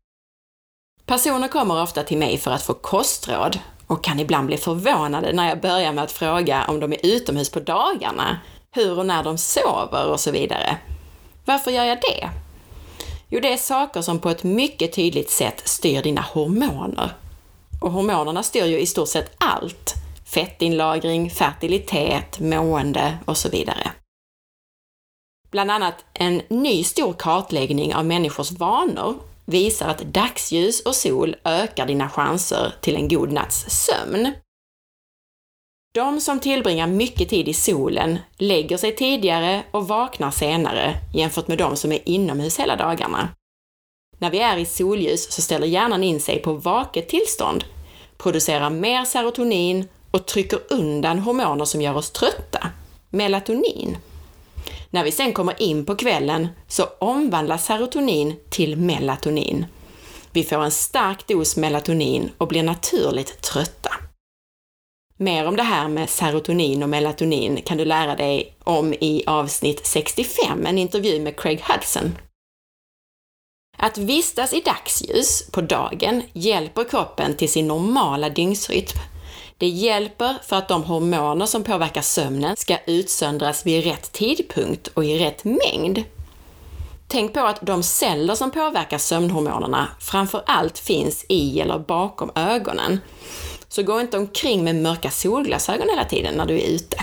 Personer 1.06 1.48
kommer 1.48 1.82
ofta 1.82 2.04
till 2.04 2.18
mig 2.18 2.38
för 2.38 2.52
att 2.52 2.64
få 2.64 2.74
kostråd 2.74 3.60
och 3.88 4.04
kan 4.04 4.20
ibland 4.20 4.48
bli 4.48 4.58
förvånade 4.58 5.34
när 5.34 5.50
jag 5.50 5.62
börjar 5.62 5.94
med 5.94 6.04
att 6.04 6.12
fråga 6.12 6.66
om 6.68 6.80
de 6.80 6.94
är 6.94 7.06
utomhus 7.06 7.50
på 7.50 7.60
dagarna, 7.60 8.40
hur 8.72 9.00
och 9.00 9.06
när 9.06 9.24
de 9.24 9.38
sover 9.38 10.08
och 10.08 10.20
så 10.20 10.32
vidare. 10.32 10.78
Varför 11.46 11.72
gör 11.72 11.84
jag 11.84 11.98
det? 12.02 12.30
Jo, 13.30 13.40
det 13.40 13.54
är 13.54 13.58
saker 13.58 14.02
som 14.02 14.20
på 14.20 14.30
ett 14.30 14.44
mycket 14.44 14.94
tydligt 14.94 15.30
sätt 15.30 15.62
styr 15.66 16.02
dina 16.02 16.22
hormoner. 16.22 17.12
Och 17.82 17.92
hormonerna 17.92 18.44
styr 18.44 18.66
ju 18.66 18.80
i 18.80 18.86
stort 18.86 19.10
sett 19.10 19.36
allt. 19.38 19.94
Fettinlagring, 20.26 21.30
fertilitet, 21.30 22.40
mående 22.40 23.18
och 23.26 23.38
så 23.38 23.50
vidare. 23.50 23.92
Bland 25.52 25.72
annat 25.72 26.06
en 26.14 26.42
ny 26.50 26.84
stor 26.84 27.14
kartläggning 27.14 27.96
av 27.96 28.06
människors 28.06 28.52
vanor 28.52 29.16
visar 29.46 29.90
att 29.90 30.14
dagsljus 30.14 30.82
och 30.82 30.96
sol 30.96 31.36
ökar 31.44 31.86
dina 31.86 32.10
chanser 32.10 32.76
till 32.82 32.96
en 32.96 33.08
god 33.08 33.32
natts 33.32 33.66
sömn. 33.70 34.34
De 35.94 36.22
som 36.22 36.40
tillbringar 36.40 36.88
mycket 36.88 37.30
tid 37.30 37.48
i 37.48 37.54
solen 37.54 38.20
lägger 38.38 38.78
sig 38.78 38.96
tidigare 38.96 39.64
och 39.72 39.88
vaknar 39.88 40.32
senare 40.32 40.96
jämfört 41.14 41.48
med 41.48 41.58
de 41.58 41.76
som 41.76 41.92
är 41.92 42.10
inomhus 42.10 42.60
hela 42.60 42.76
dagarna. 42.76 43.30
När 44.18 44.30
vi 44.30 44.40
är 44.40 44.58
i 44.58 44.66
solljus 44.66 45.32
så 45.32 45.42
ställer 45.42 45.68
hjärnan 45.68 46.04
in 46.04 46.20
sig 46.20 46.42
på 46.42 46.54
vaket 46.54 47.10
tillstånd, 47.10 47.64
producerar 48.18 48.70
mer 48.70 49.06
serotonin 49.06 49.88
och 50.12 50.26
trycker 50.26 50.60
undan 50.70 51.20
hormoner 51.20 51.66
som 51.66 51.82
gör 51.82 51.96
oss 51.96 52.12
trötta, 52.12 52.68
melatonin. 53.10 53.98
När 54.90 55.04
vi 55.04 55.12
sen 55.12 55.34
kommer 55.34 55.62
in 55.62 55.86
på 55.86 55.96
kvällen 55.96 56.48
så 56.68 56.84
omvandlas 57.00 57.66
serotonin 57.66 58.36
till 58.50 58.78
melatonin. 58.78 59.66
Vi 60.32 60.44
får 60.44 60.64
en 60.64 60.72
stark 60.72 61.28
dos 61.28 61.58
melatonin 61.58 62.32
och 62.38 62.48
blir 62.48 62.64
naturligt 62.64 63.42
trötta. 63.42 63.92
Mer 65.18 65.48
om 65.48 65.56
det 65.56 65.64
här 65.64 65.88
med 65.88 66.10
serotonin 66.10 66.84
och 66.84 66.90
melatonin 66.90 67.62
kan 67.62 67.78
du 67.78 67.86
lära 67.86 68.16
dig 68.16 68.56
om 68.64 68.94
i 68.94 69.24
avsnitt 69.28 69.86
65, 69.86 70.66
en 70.66 70.78
intervju 70.78 71.20
med 71.20 71.40
Craig 71.40 71.62
Hudson. 71.62 72.18
Att 73.78 73.98
vistas 73.98 74.54
i 74.54 74.60
dagsljus 74.60 75.50
på 75.52 75.62
dagen 75.62 76.24
hjälper 76.34 76.84
kroppen 76.84 77.36
till 77.36 77.50
sin 77.50 77.68
normala 77.68 78.30
dygnsrytm. 78.30 79.00
Det 79.64 79.70
hjälper 79.70 80.36
för 80.44 80.56
att 80.56 80.68
de 80.68 80.84
hormoner 80.84 81.46
som 81.46 81.64
påverkar 81.64 82.02
sömnen 82.02 82.58
ska 82.58 82.78
utsöndras 82.86 83.66
vid 83.66 83.84
rätt 83.84 84.12
tidpunkt 84.12 84.88
och 84.88 85.06
i 85.06 85.20
rätt 85.20 85.44
mängd. 85.44 86.04
Tänk 87.08 87.34
på 87.34 87.40
att 87.40 87.62
de 87.62 87.84
celler 87.84 88.36
som 88.36 88.52
påverkar 88.52 88.98
sömnhormonerna 88.98 89.88
framför 90.00 90.44
allt 90.46 90.78
finns 90.78 91.26
i 91.30 91.60
eller 91.60 91.80
bakom 91.80 92.32
ögonen. 92.36 93.00
Så 93.68 93.84
gå 93.84 94.02
inte 94.02 94.18
omkring 94.18 94.64
med 94.64 94.76
mörka 94.76 95.10
solglasögon 95.12 95.90
hela 95.90 96.06
tiden 96.06 96.36
när 96.36 96.46
du 96.46 96.54
är 96.54 96.68
ute. 96.68 96.98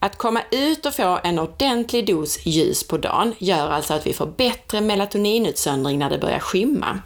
Att 0.00 0.18
komma 0.18 0.42
ut 0.50 0.86
och 0.86 0.94
få 0.94 1.20
en 1.24 1.38
ordentlig 1.38 2.06
dos 2.06 2.46
ljus 2.46 2.88
på 2.88 2.98
dagen 2.98 3.34
gör 3.38 3.68
alltså 3.68 3.94
att 3.94 4.06
vi 4.06 4.12
får 4.12 4.26
bättre 4.26 4.80
melatoninutsöndring 4.80 5.98
när 5.98 6.10
det 6.10 6.18
börjar 6.18 6.40
skymma. 6.40 7.00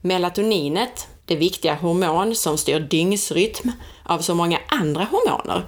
Melatoninet, 0.00 1.08
det 1.26 1.36
viktiga 1.36 1.74
hormon 1.74 2.34
som 2.34 2.58
styr 2.58 2.80
dygnsrytm 2.80 3.70
av 4.02 4.18
så 4.18 4.34
många 4.34 4.60
andra 4.68 5.04
hormoner 5.04 5.66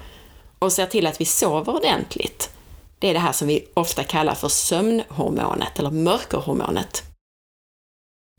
och 0.58 0.72
ser 0.72 0.86
till 0.86 1.06
att 1.06 1.20
vi 1.20 1.24
sover 1.24 1.76
ordentligt. 1.76 2.50
Det 2.98 3.08
är 3.08 3.14
det 3.14 3.20
här 3.20 3.32
som 3.32 3.48
vi 3.48 3.68
ofta 3.74 4.04
kallar 4.04 4.34
för 4.34 4.48
sömnhormonet 4.48 5.78
eller 5.78 5.90
mörkerhormonet. 5.90 7.02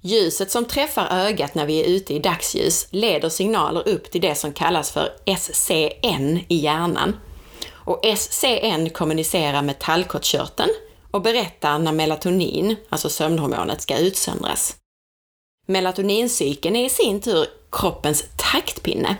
Ljuset 0.02 0.52
som 0.52 0.66
träffar 0.66 1.08
ögat 1.12 1.56
när 1.56 1.66
vi 1.66 1.80
är 1.80 1.88
ute 1.88 2.14
i 2.14 2.20
dagsljus 2.20 2.88
leder 2.92 3.30
signaler 3.30 3.88
upp 3.88 4.12
till 4.12 4.22
det 4.22 4.36
som 4.36 4.54
kallas 4.54 4.92
för 4.92 5.10
SCN 5.38 6.40
i 6.48 6.56
hjärnan. 6.56 7.16
Och 7.72 8.02
SCN 8.18 8.90
kommunicerar 8.90 9.62
med 9.62 9.80
tallkottkörteln 9.80 10.70
och 11.12 11.22
berättar 11.22 11.80
när 11.80 11.92
melatonin, 11.92 12.76
alltså 12.90 13.10
sömnhormonet, 13.10 13.82
ska 13.82 13.98
utsöndras. 13.98 14.76
Melatonincykeln 15.70 16.76
är 16.76 16.86
i 16.86 16.90
sin 16.90 17.22
tur 17.22 17.48
kroppens 17.72 18.24
taktpinne. 18.38 19.16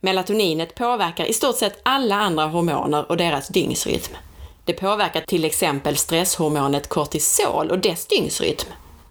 Melatoninet 0.00 0.74
påverkar 0.74 1.24
i 1.24 1.32
stort 1.32 1.56
sett 1.56 1.80
alla 1.82 2.14
andra 2.14 2.46
hormoner 2.46 3.10
och 3.10 3.16
deras 3.16 3.48
dygnsrytm. 3.48 4.16
Det 4.64 4.72
påverkar 4.72 5.20
till 5.20 5.44
exempel 5.44 5.96
stresshormonet 5.96 6.88
kortisol 6.88 7.70
och 7.70 7.78
dess 7.78 8.06
dygnsrytm 8.06 8.68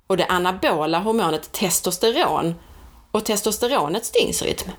och 0.07 0.17
det 0.17 0.25
anabola 0.25 0.99
hormonet 0.99 1.51
testosteron 1.51 2.55
och 3.11 3.25
testosteronets 3.25 4.11
dygnsrytm. 4.11 4.71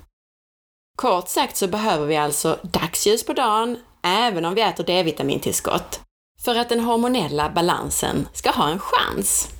Kort 0.97 1.29
sagt 1.29 1.57
så 1.57 1.67
behöver 1.67 2.05
vi 2.05 2.17
alltså 2.17 2.59
dagsljus 2.63 3.25
på 3.25 3.33
dagen, 3.33 3.77
även 4.03 4.45
om 4.45 4.55
vi 4.55 4.61
äter 4.61 4.83
D-vitamintillskott, 4.83 5.99
för 6.41 6.55
att 6.55 6.69
den 6.69 6.79
hormonella 6.79 7.49
balansen 7.49 8.27
ska 8.33 8.51
ha 8.51 8.69
en 8.69 8.79
chans. 8.79 9.58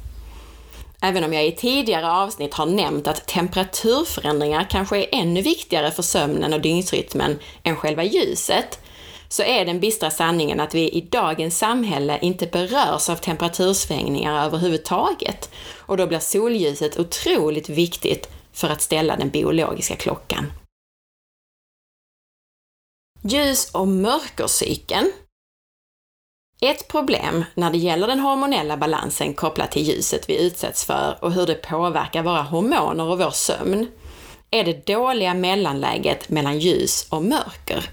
Även 1.02 1.24
om 1.24 1.34
jag 1.34 1.48
i 1.48 1.52
tidigare 1.52 2.12
avsnitt 2.12 2.54
har 2.54 2.66
nämnt 2.66 3.08
att 3.08 3.28
temperaturförändringar 3.28 4.68
kanske 4.70 4.98
är 4.98 5.08
ännu 5.12 5.42
viktigare 5.42 5.92
för 5.92 6.04
sömnen 6.04 6.54
och 6.54 6.62
dygnsrytmen 6.62 7.40
än 7.64 7.76
själva 7.76 8.04
ljuset, 8.04 8.80
så 9.30 9.44
är 9.44 9.66
den 9.66 9.80
bistra 9.80 10.12
sanningen 10.12 10.60
att 10.60 10.76
vi 10.76 10.90
i 10.90 11.02
dagens 11.02 11.58
samhälle 11.58 12.20
inte 12.22 12.48
berörs 12.48 13.10
av 13.10 13.16
temperatursvängningar 13.16 14.46
överhuvudtaget. 14.46 15.50
Och 15.78 15.98
då 15.98 16.08
blir 16.08 16.20
solljuset 16.20 17.00
otroligt 17.00 17.70
viktigt 17.70 18.30
för 18.54 18.70
att 18.70 18.82
ställa 18.82 19.16
den 19.16 19.30
biologiska 19.30 19.96
klockan. 19.96 20.52
Ljus 23.22 23.72
och 23.72 23.88
mörkercykeln. 23.88 25.12
Ett 26.62 26.88
problem 26.88 27.46
när 27.56 27.72
det 27.72 27.78
gäller 27.78 28.08
den 28.08 28.20
hormonella 28.20 28.78
balansen 28.78 29.34
kopplat 29.34 29.72
till 29.72 29.84
ljuset 29.84 30.30
vi 30.30 30.46
utsätts 30.46 30.86
för 30.86 31.18
och 31.22 31.34
hur 31.34 31.46
det 31.46 31.56
påverkar 31.56 32.24
våra 32.24 32.42
hormoner 32.42 33.04
och 33.04 33.20
vår 33.20 33.32
sömn 33.32 33.88
är 34.52 34.64
det 34.64 34.86
dåliga 34.86 35.34
mellanläget 35.34 36.30
mellan 36.30 36.60
ljus 36.60 37.08
och 37.10 37.24
mörker. 37.24 37.90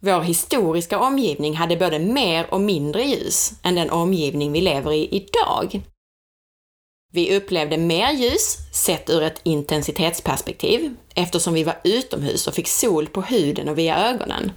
Vår 0.00 0.20
historiska 0.20 0.98
omgivning 0.98 1.56
hade 1.56 1.76
både 1.76 1.98
mer 1.98 2.54
och 2.54 2.60
mindre 2.60 3.02
ljus 3.02 3.52
än 3.62 3.74
den 3.74 3.90
omgivning 3.90 4.52
vi 4.52 4.60
lever 4.60 4.92
i 4.92 5.16
idag. 5.16 5.82
Vi 7.12 7.36
upplevde 7.36 7.78
mer 7.78 8.12
ljus 8.12 8.56
sett 8.72 9.10
ur 9.10 9.22
ett 9.22 9.40
intensitetsperspektiv 9.42 10.96
eftersom 11.14 11.54
vi 11.54 11.64
var 11.64 11.80
utomhus 11.84 12.46
och 12.46 12.54
fick 12.54 12.68
sol 12.68 13.06
på 13.06 13.22
huden 13.22 13.68
och 13.68 13.78
via 13.78 13.96
ögonen. 13.96 14.52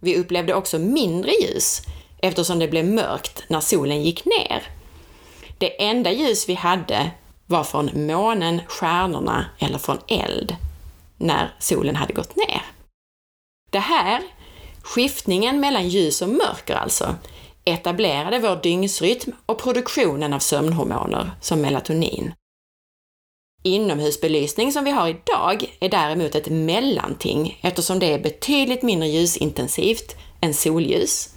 Vi 0.00 0.16
upplevde 0.16 0.54
också 0.54 0.78
mindre 0.78 1.32
ljus 1.32 1.82
eftersom 2.24 2.58
det 2.58 2.68
blev 2.68 2.84
mörkt 2.84 3.44
när 3.48 3.60
solen 3.60 4.02
gick 4.02 4.24
ner. 4.24 4.62
Det 5.58 5.84
enda 5.84 6.12
ljus 6.12 6.48
vi 6.48 6.54
hade 6.54 7.10
var 7.46 7.64
från 7.64 8.06
månen, 8.06 8.60
stjärnorna 8.68 9.46
eller 9.58 9.78
från 9.78 9.98
eld 10.08 10.56
när 11.16 11.54
solen 11.58 11.96
hade 11.96 12.12
gått 12.12 12.36
ner. 12.36 12.62
Det 13.70 13.78
här 13.78 14.22
Skiftningen 14.82 15.60
mellan 15.60 15.88
ljus 15.88 16.22
och 16.22 16.28
mörker 16.28 16.74
alltså 16.74 17.14
etablerade 17.64 18.38
vår 18.38 18.56
dygnsrytm 18.62 19.32
och 19.46 19.62
produktionen 19.62 20.32
av 20.32 20.38
sömnhormoner 20.38 21.30
som 21.40 21.60
melatonin. 21.60 22.34
Inomhusbelysning 23.62 24.72
som 24.72 24.84
vi 24.84 24.90
har 24.90 25.08
idag 25.08 25.76
är 25.80 25.88
däremot 25.88 26.34
ett 26.34 26.48
mellanting 26.48 27.58
eftersom 27.62 27.98
det 27.98 28.12
är 28.12 28.18
betydligt 28.18 28.82
mindre 28.82 29.08
ljusintensivt 29.08 30.16
än 30.40 30.54
solljus. 30.54 31.33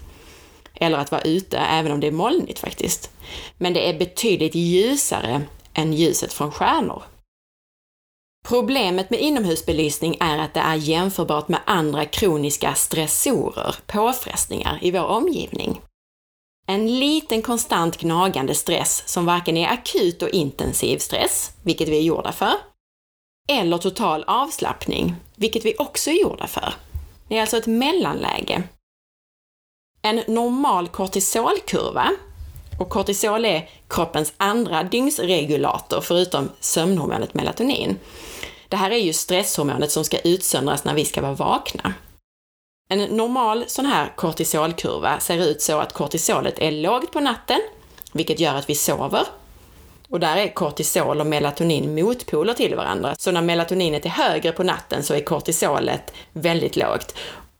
Eller 0.80 0.98
att 0.98 1.12
vara 1.12 1.22
ute 1.22 1.58
även 1.58 1.92
om 1.92 2.00
det 2.00 2.08
är 2.08 2.12
molnigt 2.12 2.60
faktiskt. 2.60 3.12
Men 3.58 3.74
det 3.74 3.90
är 3.90 4.00
betydligt 4.00 4.56
ljusare 4.56 5.42
än 5.74 5.94
ljuset 5.94 6.34
från 6.34 6.52
stjärnor. 6.52 7.04
Problemet 8.48 9.10
med 9.10 9.20
inomhusbelysning 9.20 10.18
är 10.20 10.38
att 10.38 10.54
det 10.54 10.60
är 10.60 10.76
jämförbart 10.76 11.48
med 11.48 11.60
andra 11.66 12.06
kroniska 12.06 12.74
stressorer, 12.74 13.76
påfrestningar 13.86 14.80
i 14.82 14.92
vår 14.92 15.06
omgivning. 15.06 15.82
En 16.68 17.00
liten 17.00 17.42
konstant 17.42 17.98
gnagande 17.98 18.56
stress 18.56 19.04
som 19.06 19.26
varken 19.26 19.58
är 19.58 19.68
akut 19.68 20.22
och 20.22 20.30
intensiv 20.30 20.98
stress, 20.98 21.52
vilket 21.64 21.90
vi 21.90 21.98
är 21.98 22.02
gjorda 22.02 22.32
för, 22.32 22.54
eller 23.50 23.78
total 23.78 24.24
avslappning, 24.28 25.16
vilket 25.36 25.66
vi 25.66 25.76
också 25.78 26.10
är 26.10 26.22
gjorda 26.22 26.48
för. 26.48 26.74
Det 27.28 27.38
är 27.38 27.42
alltså 27.42 27.58
ett 27.58 27.68
mellanläge. 27.68 28.64
En 30.08 30.24
normal 30.28 30.88
kortisolkurva, 30.88 32.12
och 32.80 32.90
kortisol 32.90 33.46
är 33.46 33.70
kroppens 33.88 34.34
andra 34.38 34.84
dygnsregulator 34.84 36.02
förutom 36.02 36.50
sömnhormonet 36.60 37.34
melatonin, 37.34 38.00
det 38.70 38.76
här 38.76 38.92
är 38.92 38.98
ju 38.98 39.14
stresshormonet 39.14 39.92
som 39.92 40.06
ska 40.06 40.18
utsöndras 40.20 40.84
när 40.84 40.94
vi 40.94 41.06
ska 41.06 41.22
vara 41.22 41.34
vakna. 41.34 41.94
En 42.90 43.04
normal 43.04 43.64
sån 43.68 43.86
här 43.86 44.14
kortisolkurva 44.16 45.20
ser 45.20 45.38
ut 45.38 45.62
så 45.62 45.80
att 45.80 45.94
kortisolet 45.94 46.60
är 46.60 46.72
lågt 46.72 47.12
på 47.12 47.20
natten, 47.20 47.60
vilket 48.14 48.40
gör 48.40 48.56
att 48.56 48.70
vi 48.70 48.76
sover. 48.76 49.24
Och 50.10 50.20
där 50.20 50.38
är 50.38 50.54
kortisol 50.54 51.20
och 51.20 51.28
melatonin 51.28 51.96
motpoler 51.96 52.54
till 52.54 52.76
varandra. 52.76 53.16
Så 53.20 53.32
när 53.32 53.42
melatoninet 53.42 54.06
är 54.06 54.10
högre 54.10 54.52
på 54.52 54.64
natten 54.64 55.04
så 55.04 55.14
är 55.14 55.22
kortisolet 55.22 56.14
väldigt 56.34 56.76
lågt. 56.76 57.16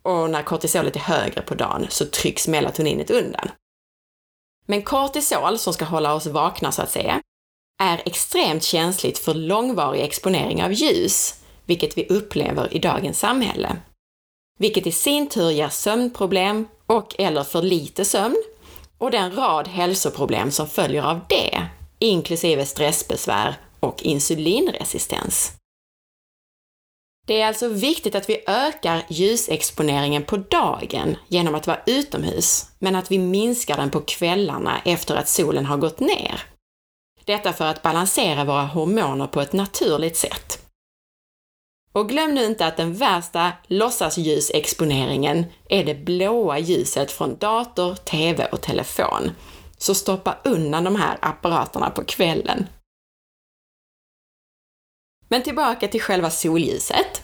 Och 0.08 0.30
när 0.30 0.44
kortisolet 0.44 0.96
är 0.96 1.00
högre 1.00 1.42
på 1.42 1.56
dagen 1.56 1.88
så 1.90 2.06
trycks 2.06 2.48
melatoninet 2.48 3.10
undan. 3.10 3.52
Men 4.66 4.82
kortisol, 4.82 5.58
som 5.58 5.74
ska 5.74 5.86
hålla 5.86 6.14
oss 6.14 6.26
vakna 6.26 6.72
så 6.72 6.82
att 6.82 6.92
säga, 6.92 7.22
är 7.84 8.02
extremt 8.06 8.64
känsligt 8.64 9.20
för 9.20 9.34
långvarig 9.34 10.02
exponering 10.02 10.64
av 10.64 10.74
ljus, 10.74 11.34
vilket 11.66 11.98
vi 11.98 12.08
upplever 12.08 12.74
i 12.74 12.80
dagens 12.80 13.20
samhälle. 13.20 13.78
Vilket 14.60 14.88
i 14.88 14.92
sin 14.92 15.30
tur 15.30 15.50
ger 15.50 15.70
sömnproblem 15.70 16.68
och 16.86 17.16
eller 17.18 17.44
för 17.44 17.62
lite 17.62 18.06
sömn 18.06 18.44
och 18.98 19.12
den 19.12 19.36
rad 19.36 19.68
hälsoproblem 19.68 20.52
som 20.52 20.68
följer 20.68 21.04
av 21.04 21.20
det, 21.30 21.68
inklusive 22.00 22.66
stressbesvär 22.66 23.56
och 23.80 24.04
insulinresistens. 24.04 25.57
Det 27.28 27.42
är 27.42 27.48
alltså 27.48 27.68
viktigt 27.68 28.16
att 28.16 28.30
vi 28.30 28.44
ökar 28.48 29.06
ljusexponeringen 29.10 30.24
på 30.24 30.38
dagen 30.38 31.16
genom 31.28 31.56
att 31.56 31.68
vara 31.68 31.80
utomhus, 31.86 32.66
men 32.80 32.96
att 32.96 33.12
vi 33.12 33.20
minskar 33.20 33.78
den 33.78 33.92
på 33.92 34.02
kvällarna 34.02 34.82
efter 34.86 35.16
att 35.16 35.30
solen 35.30 35.66
har 35.66 35.78
gått 35.78 36.00
ner. 36.00 36.42
Detta 37.26 37.54
för 37.54 37.66
att 37.66 37.82
balansera 37.82 38.46
våra 38.46 38.64
hormoner 38.64 39.28
på 39.28 39.42
ett 39.42 39.54
naturligt 39.54 40.18
sätt. 40.18 40.66
Och 41.94 42.10
glöm 42.10 42.36
nu 42.36 42.46
inte 42.46 42.66
att 42.66 42.78
den 42.78 42.94
värsta 42.94 43.52
låtsasljusexponeringen 43.68 45.46
är 45.70 45.84
det 45.84 45.96
blåa 45.96 46.60
ljuset 46.60 47.12
från 47.12 47.38
dator, 47.38 47.96
TV 47.96 48.46
och 48.46 48.62
telefon. 48.62 49.32
Så 49.78 49.96
stoppa 49.96 50.38
undan 50.44 50.84
de 50.84 50.96
här 50.96 51.18
apparaterna 51.22 51.90
på 51.90 52.04
kvällen. 52.04 52.68
Men 55.30 55.44
tillbaka 55.44 55.88
till 55.88 56.02
själva 56.02 56.30
solljuset. 56.30 57.22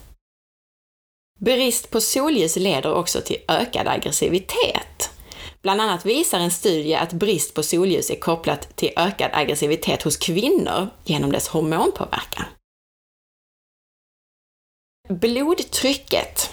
Brist 1.39 1.89
på 1.89 2.01
solljus 2.01 2.55
leder 2.55 2.93
också 2.93 3.21
till 3.21 3.37
ökad 3.47 3.87
aggressivitet. 3.87 5.09
Bland 5.61 5.81
annat 5.81 6.05
visar 6.05 6.39
en 6.39 6.51
studie 6.51 6.95
att 6.95 7.13
brist 7.13 7.53
på 7.53 7.63
solljus 7.63 8.09
är 8.09 8.19
kopplat 8.19 8.75
till 8.75 8.93
ökad 8.95 9.31
aggressivitet 9.33 10.03
hos 10.03 10.17
kvinnor 10.17 10.89
genom 11.03 11.31
dess 11.31 11.47
hormonpåverkan. 11.47 12.45
Blodtrycket 15.09 16.49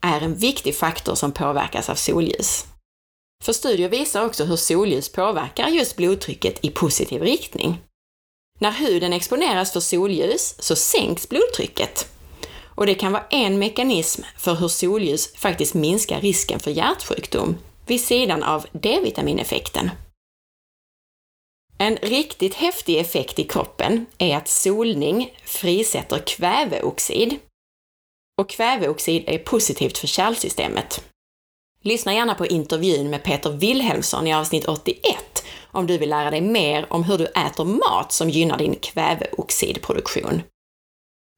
är 0.00 0.20
en 0.20 0.34
viktig 0.34 0.76
faktor 0.76 1.14
som 1.14 1.32
påverkas 1.32 1.88
av 1.88 1.94
solljus. 1.94 2.64
För 3.44 3.52
studier 3.52 3.88
visar 3.88 4.24
också 4.24 4.44
hur 4.44 4.56
solljus 4.56 5.08
påverkar 5.12 5.68
just 5.68 5.96
blodtrycket 5.96 6.64
i 6.64 6.70
positiv 6.70 7.22
riktning. 7.22 7.78
När 8.58 8.70
huden 8.70 9.12
exponeras 9.12 9.72
för 9.72 9.80
solljus 9.80 10.54
så 10.58 10.76
sänks 10.76 11.28
blodtrycket. 11.28 12.08
Och 12.64 12.86
det 12.86 12.94
kan 12.94 13.12
vara 13.12 13.26
en 13.30 13.58
mekanism 13.58 14.22
för 14.38 14.54
hur 14.54 14.68
solljus 14.68 15.34
faktiskt 15.34 15.74
minskar 15.74 16.20
risken 16.20 16.60
för 16.60 16.70
hjärtsjukdom 16.70 17.56
vid 17.86 18.00
sidan 18.00 18.42
av 18.42 18.66
D-vitamineffekten. 18.72 19.90
En 21.78 21.96
riktigt 21.96 22.54
häftig 22.54 22.98
effekt 22.98 23.38
i 23.38 23.44
kroppen 23.44 24.06
är 24.18 24.36
att 24.36 24.48
solning 24.48 25.38
frisätter 25.44 26.18
kväveoxid. 26.18 27.36
Och 28.40 28.50
kväveoxid 28.50 29.24
är 29.26 29.38
positivt 29.38 29.98
för 29.98 30.06
kärlsystemet. 30.06 31.04
Lyssna 31.82 32.14
gärna 32.14 32.34
på 32.34 32.46
intervjun 32.46 33.10
med 33.10 33.22
Peter 33.22 33.50
Wilhelmsson 33.50 34.26
i 34.26 34.34
avsnitt 34.34 34.68
81 34.68 35.45
om 35.72 35.86
du 35.86 35.98
vill 35.98 36.10
lära 36.10 36.30
dig 36.30 36.40
mer 36.40 36.86
om 36.92 37.04
hur 37.04 37.18
du 37.18 37.24
äter 37.24 37.64
mat 37.64 38.12
som 38.12 38.30
gynnar 38.30 38.58
din 38.58 38.74
kväveoxidproduktion. 38.74 40.42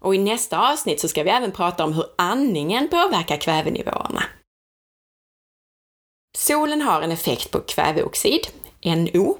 Och 0.02 0.14
i 0.14 0.18
nästa 0.18 0.72
avsnitt 0.72 1.00
så 1.00 1.08
ska 1.08 1.22
vi 1.22 1.30
även 1.30 1.52
prata 1.52 1.84
om 1.84 1.92
hur 1.92 2.06
andningen 2.18 2.88
påverkar 2.88 3.36
kvävenivåerna. 3.36 4.24
Solen 6.36 6.82
har 6.82 7.02
en 7.02 7.12
effekt 7.12 7.50
på 7.50 7.60
kväveoxid, 7.60 8.46
NO, 8.84 9.38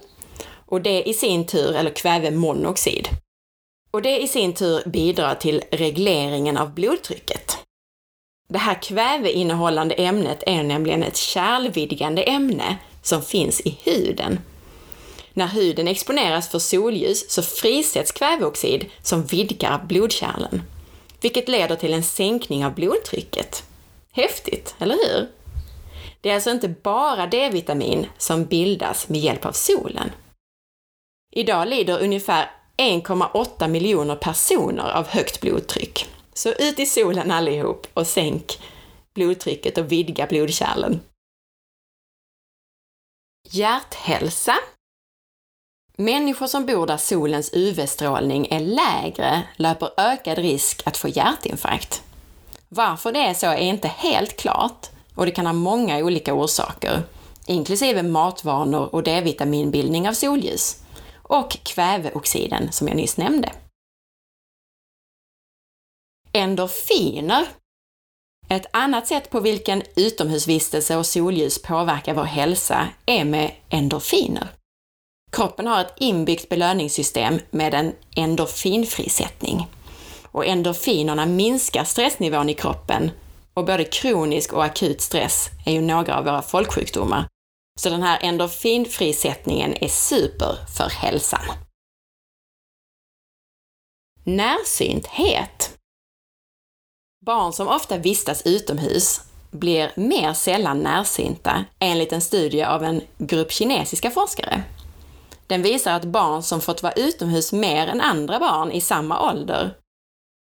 och 0.67 0.83
det 0.83 1.09
i 1.09 1.15
sin 1.15 1.47
tur, 1.47 1.75
eller 1.75 1.91
kvävemonoxid. 1.91 3.09
Och 3.91 4.03
det 4.03 4.23
i 4.23 4.29
sin 4.29 4.55
tur 4.55 4.83
bidrar 4.89 5.35
till 5.35 5.63
regleringen 5.71 6.57
av 6.57 6.75
blodtrycket. 6.75 7.59
Det 8.49 8.59
här 8.59 8.83
kväveinnehållande 8.83 9.95
ämnet 9.95 10.43
är 10.47 10.63
nämligen 10.63 11.03
ett 11.03 11.17
kärlvidgande 11.17 12.23
ämne 12.23 12.79
som 13.03 13.23
finns 13.23 13.61
i 13.61 13.79
huden. 13.85 14.39
När 15.39 15.47
huden 15.47 15.89
exponeras 15.89 16.49
för 16.49 16.59
solljus 16.59 17.31
så 17.31 17.43
frisätts 17.43 18.13
kväveoxid 18.13 18.91
som 19.03 19.25
vidgar 19.25 19.85
blodkärlen, 19.85 20.63
vilket 21.21 21.49
leder 21.49 21.77
till 21.77 21.93
en 21.93 22.03
sänkning 22.03 22.67
av 22.67 22.75
blodtrycket. 22.75 23.63
Häftigt, 24.13 24.75
eller 24.79 24.95
hur? 24.95 25.29
Det 26.21 26.31
är 26.31 26.35
alltså 26.35 26.51
inte 26.51 26.69
bara 26.69 27.27
D-vitamin 27.27 28.07
som 28.19 28.45
bildas 28.45 29.09
med 29.09 29.21
hjälp 29.21 29.45
av 29.45 29.53
solen. 29.53 30.11
Idag 31.33 31.69
lider 31.69 32.03
ungefär 32.03 32.51
1,8 32.77 33.69
miljoner 33.69 34.17
personer 34.17 34.91
av 34.91 35.07
högt 35.07 35.41
blodtryck. 35.41 36.09
Så 36.35 36.53
ut 36.53 36.79
i 36.79 36.87
solen 36.87 37.31
allihop 37.31 37.87
och 37.95 38.07
sänk 38.07 38.59
blodtrycket 39.15 39.79
och 39.79 39.93
vidga 39.93 40.27
blodkärlen. 40.27 41.01
Hjärthälsa. 43.51 44.55
Människor 46.01 46.47
som 46.47 46.67
bor 46.67 46.87
där 46.87 46.97
solens 46.97 47.51
UV-strålning 47.53 48.49
är 48.51 48.61
lägre 48.61 49.43
löper 49.57 49.91
ökad 49.97 50.39
risk 50.39 50.83
att 50.87 50.97
få 50.97 51.09
hjärtinfarkt. 51.09 52.03
Varför 52.69 53.13
det 53.13 53.19
är 53.19 53.35
så 53.35 53.47
är 53.47 53.57
inte 53.57 53.89
helt 53.89 54.37
klart 54.37 54.87
och 55.15 55.27
det 55.27 55.33
kan 55.33 55.47
ha 55.47 55.53
många 55.53 55.99
olika 55.99 56.35
orsaker, 56.35 57.03
inklusive 57.47 58.03
matvanor 58.03 58.95
och 58.95 59.03
D-vitaminbildning 59.03 60.09
av 60.09 60.13
solljus 60.13 60.83
och 61.15 61.51
kväveoxiden 61.51 62.73
som 62.73 62.89
jag 62.89 62.97
nyss 62.97 63.17
nämnde. 63.17 63.53
Endorfiner. 66.33 67.47
Ett 68.49 68.67
annat 68.73 69.07
sätt 69.07 69.31
på 69.31 69.41
vilken 69.41 69.83
utomhusvistelse 69.97 70.97
och 70.97 71.07
solljus 71.07 71.63
påverkar 71.63 72.15
vår 72.15 72.25
hälsa 72.25 72.89
är 73.07 73.25
med 73.25 73.53
endorfiner. 73.69 74.49
Kroppen 75.39 75.67
har 75.67 75.81
ett 75.81 75.95
inbyggt 75.97 76.49
belöningssystem 76.49 77.41
med 77.51 77.75
en 77.75 77.95
endorfinfrisättning. 78.17 79.67
Och 80.33 80.47
endorfinerna 80.47 81.27
minskar 81.27 81.85
stressnivån 81.85 82.49
i 82.49 82.55
kroppen 82.55 83.11
och 83.55 83.65
både 83.65 83.85
kronisk 83.85 84.53
och 84.53 84.65
akut 84.65 85.01
stress 85.01 85.49
är 85.67 85.73
ju 85.73 85.81
några 85.81 86.19
av 86.19 86.25
våra 86.25 86.43
folksjukdomar 86.43 87.29
så 87.81 87.91
den 87.91 88.03
här 88.03 88.19
endorfinfrisättningen 88.23 89.75
är 89.81 89.89
super 89.89 90.59
för 90.77 90.91
hälsan. 90.91 91.45
Närsynthet. 94.25 95.79
Barn 97.27 97.53
som 97.53 97.69
ofta 97.69 97.99
vistas 97.99 98.43
utomhus 98.47 99.21
blir 99.51 99.93
mer 99.97 100.33
sällan 100.33 100.79
närsynta 100.79 101.65
enligt 101.79 102.13
en 102.13 102.21
studie 102.21 102.63
av 102.63 102.85
en 102.85 103.03
grupp 103.19 103.53
kinesiska 103.53 104.11
forskare. 104.11 104.65
Den 105.49 105.63
visar 105.63 105.93
att 105.93 106.05
barn 106.05 106.43
som 106.43 106.61
fått 106.61 106.83
vara 106.83 106.93
utomhus 106.93 107.53
mer 107.53 107.87
än 107.87 108.01
andra 108.01 108.39
barn 108.39 108.73
i 108.73 108.81
samma 108.81 109.31
ålder 109.31 109.75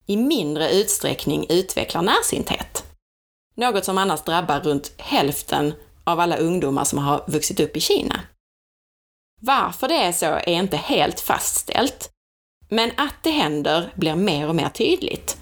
i 0.07 0.17
mindre 0.17 0.73
utsträckning 0.73 1.47
utvecklar 1.49 2.03
närsynthet. 2.03 2.85
Något 3.55 3.85
som 3.85 3.99
annars 3.99 4.23
drabbar 4.23 4.61
runt 4.61 4.93
hälften 4.99 5.75
av 6.05 6.21
alla 6.21 6.37
ungdomar 6.37 6.85
som 6.85 6.99
har 6.99 7.25
vuxit 7.27 7.61
upp 7.61 7.77
i 7.77 7.81
Kina. 7.81 8.21
Varför 9.41 9.89
det 9.89 10.03
är 10.03 10.13
så 10.13 10.27
är 10.27 10.49
inte 10.49 10.77
helt 10.77 11.21
fastställt, 11.21 12.11
men 12.69 12.91
att 12.97 13.15
det 13.23 13.31
händer 13.31 13.93
blir 13.95 14.15
mer 14.15 14.49
och 14.49 14.55
mer 14.55 14.69
tydligt. 14.69 15.37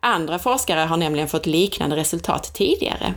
Andra 0.00 0.38
forskare 0.38 0.80
har 0.80 0.96
nämligen 0.96 1.28
fått 1.28 1.46
liknande 1.46 1.96
resultat 1.96 2.54
tidigare. 2.54 3.14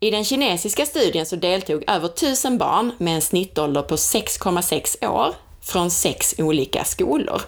I 0.00 0.10
den 0.10 0.24
kinesiska 0.24 0.86
studien 0.86 1.26
så 1.26 1.36
deltog 1.36 1.84
över 1.86 2.08
1000 2.08 2.58
barn 2.58 2.92
med 2.98 3.14
en 3.14 3.22
snittålder 3.22 3.82
på 3.82 3.96
6,6 3.96 5.08
år 5.08 5.34
från 5.60 5.90
sex 5.90 6.34
olika 6.38 6.84
skolor. 6.84 7.42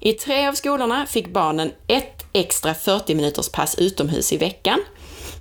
I 0.00 0.12
tre 0.12 0.48
av 0.48 0.52
skolorna 0.52 1.06
fick 1.06 1.28
barnen 1.28 1.72
ett 1.86 2.24
extra 2.32 2.74
40 2.74 3.14
minuters 3.14 3.48
pass 3.48 3.78
utomhus 3.78 4.32
i 4.32 4.36
veckan 4.36 4.80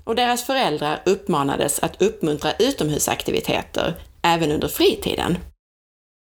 och 0.03 0.15
deras 0.15 0.43
föräldrar 0.43 1.03
uppmanades 1.05 1.79
att 1.79 2.01
uppmuntra 2.01 2.53
utomhusaktiviteter 2.59 3.95
även 4.21 4.51
under 4.51 4.67
fritiden. 4.67 5.37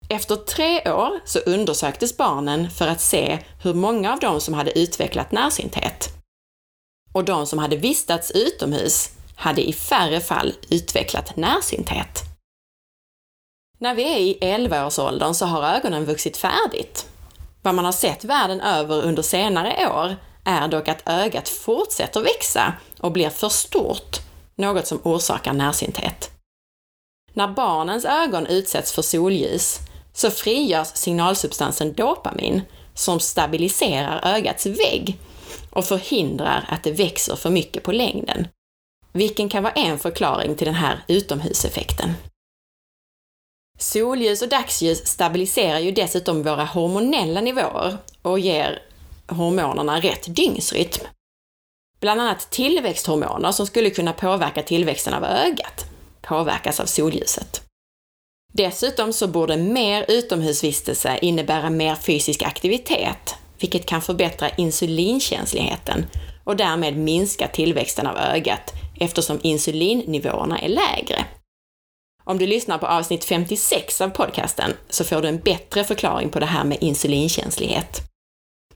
Efter 0.09 0.35
tre 0.35 0.91
år 0.91 1.19
så 1.25 1.39
undersöktes 1.39 2.17
barnen 2.17 2.69
för 2.69 2.87
att 2.87 3.01
se 3.01 3.39
hur 3.63 3.73
många 3.73 4.13
av 4.13 4.19
dem 4.19 4.41
som 4.41 4.53
hade 4.53 4.79
utvecklat 4.79 5.31
närsynthet. 5.31 6.09
Och 7.13 7.25
de 7.25 7.47
som 7.47 7.59
hade 7.59 7.75
vistats 7.75 8.31
utomhus 8.31 9.09
hade 9.41 9.61
i 9.69 9.73
färre 9.73 10.19
fall 10.19 10.53
utvecklat 10.69 11.35
närsynthet. 11.35 12.23
När 13.79 13.95
vi 13.95 14.03
är 14.03 14.17
i 14.17 14.37
11-årsåldern 14.41 15.33
så 15.33 15.45
har 15.45 15.63
ögonen 15.63 16.05
vuxit 16.05 16.37
färdigt. 16.37 17.05
Vad 17.61 17.75
man 17.75 17.85
har 17.85 17.91
sett 17.91 18.23
världen 18.23 18.61
över 18.61 19.01
under 19.01 19.21
senare 19.21 19.89
år 19.89 20.15
är 20.43 20.67
dock 20.67 20.87
att 20.87 21.09
ögat 21.09 21.49
fortsätter 21.49 22.21
växa 22.21 22.73
och 22.99 23.11
blir 23.11 23.29
för 23.29 23.49
stort, 23.49 24.17
något 24.55 24.87
som 24.87 24.99
orsakar 25.03 25.53
närsynthet. 25.53 26.31
När 27.33 27.47
barnens 27.47 28.05
ögon 28.05 28.47
utsätts 28.47 28.91
för 28.91 29.01
solljus 29.01 29.79
så 30.13 30.31
frigörs 30.31 30.87
signalsubstansen 30.87 31.93
dopamin 31.93 32.61
som 32.93 33.19
stabiliserar 33.19 34.35
ögats 34.35 34.65
vägg 34.65 35.17
och 35.69 35.85
förhindrar 35.85 36.65
att 36.69 36.83
det 36.83 36.91
växer 36.91 37.35
för 37.35 37.49
mycket 37.49 37.83
på 37.83 37.91
längden, 37.91 38.47
vilken 39.13 39.49
kan 39.49 39.63
vara 39.63 39.73
en 39.73 39.99
förklaring 39.99 40.55
till 40.55 40.65
den 40.65 40.75
här 40.75 41.03
utomhuseffekten. 41.07 42.13
Solljus 43.79 44.41
och 44.41 44.49
dagsljus 44.49 45.07
stabiliserar 45.07 45.79
ju 45.79 45.91
dessutom 45.91 46.43
våra 46.43 46.65
hormonella 46.65 47.41
nivåer 47.41 47.97
och 48.21 48.39
ger 48.39 48.81
hormonerna 49.27 49.99
rätt 49.99 50.35
dygnsrytm. 50.35 51.05
Bland 51.99 52.21
annat 52.21 52.51
tillväxthormoner 52.51 53.51
som 53.51 53.67
skulle 53.67 53.89
kunna 53.89 54.13
påverka 54.13 54.63
tillväxten 54.63 55.13
av 55.13 55.23
ögat 55.23 55.85
påverkas 56.21 56.79
av 56.79 56.85
solljuset. 56.85 57.61
Dessutom 58.53 59.13
så 59.13 59.27
borde 59.27 59.57
mer 59.57 60.05
utomhusvistelse 60.07 61.19
innebära 61.21 61.69
mer 61.69 61.95
fysisk 61.95 62.41
aktivitet, 62.41 63.35
vilket 63.59 63.85
kan 63.85 64.01
förbättra 64.01 64.49
insulinkänsligheten 64.49 66.05
och 66.43 66.55
därmed 66.55 66.97
minska 66.97 67.47
tillväxten 67.47 68.07
av 68.07 68.17
ögat 68.17 68.73
eftersom 69.01 69.39
insulinnivåerna 69.43 70.59
är 70.59 70.69
lägre. 70.69 71.25
Om 72.23 72.37
du 72.37 72.47
lyssnar 72.47 72.77
på 72.77 72.87
avsnitt 72.87 73.25
56 73.25 74.01
av 74.01 74.09
podcasten 74.09 74.73
så 74.89 75.03
får 75.03 75.21
du 75.21 75.27
en 75.27 75.39
bättre 75.39 75.83
förklaring 75.83 76.29
på 76.29 76.39
det 76.39 76.45
här 76.45 76.63
med 76.63 76.77
insulinkänslighet. 76.81 78.01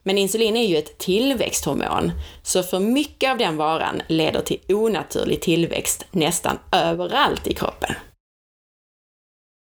Men 0.03 0.17
insulin 0.17 0.57
är 0.57 0.65
ju 0.65 0.77
ett 0.77 0.97
tillväxthormon, 0.97 2.11
så 2.43 2.63
för 2.63 2.79
mycket 2.79 3.31
av 3.31 3.37
den 3.37 3.57
varan 3.57 4.01
leder 4.07 4.41
till 4.41 4.59
onaturlig 4.69 5.41
tillväxt 5.41 6.05
nästan 6.11 6.59
överallt 6.71 7.47
i 7.47 7.53
kroppen. 7.53 7.95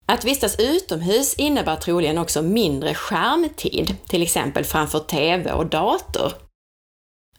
Att 0.06 0.24
vistas 0.24 0.58
utomhus 0.58 1.34
innebär 1.34 1.76
troligen 1.76 2.18
också 2.18 2.42
mindre 2.42 2.94
skärmtid, 2.94 3.96
till 4.08 4.22
exempel 4.22 4.64
framför 4.64 4.98
TV 4.98 5.52
och 5.52 5.66
dator. 5.66 6.47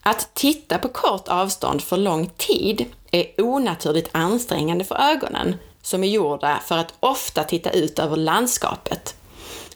Att 0.02 0.34
titta 0.34 0.78
på 0.78 0.88
kort 0.88 1.28
avstånd 1.28 1.82
för 1.82 1.96
lång 1.96 2.26
tid 2.26 2.86
är 3.10 3.40
onaturligt 3.40 4.10
ansträngande 4.12 4.84
för 4.84 4.94
ögonen, 4.94 5.56
som 5.82 6.04
är 6.04 6.08
gjorda 6.08 6.60
för 6.64 6.78
att 6.78 6.94
ofta 7.00 7.44
titta 7.44 7.70
ut 7.70 7.98
över 7.98 8.16
landskapet. 8.16 9.16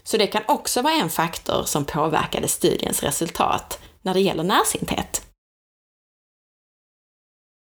Så 0.03 0.17
det 0.17 0.27
kan 0.27 0.43
också 0.49 0.83
vara 0.83 0.95
en 0.95 1.11
faktor 1.11 1.63
som 1.65 1.85
påverkade 1.85 2.49
studiens 2.49 3.03
resultat 3.03 3.79
när 4.03 4.15
det 4.15 4.21
gäller 4.21 4.45
närsynthet. 4.45 5.27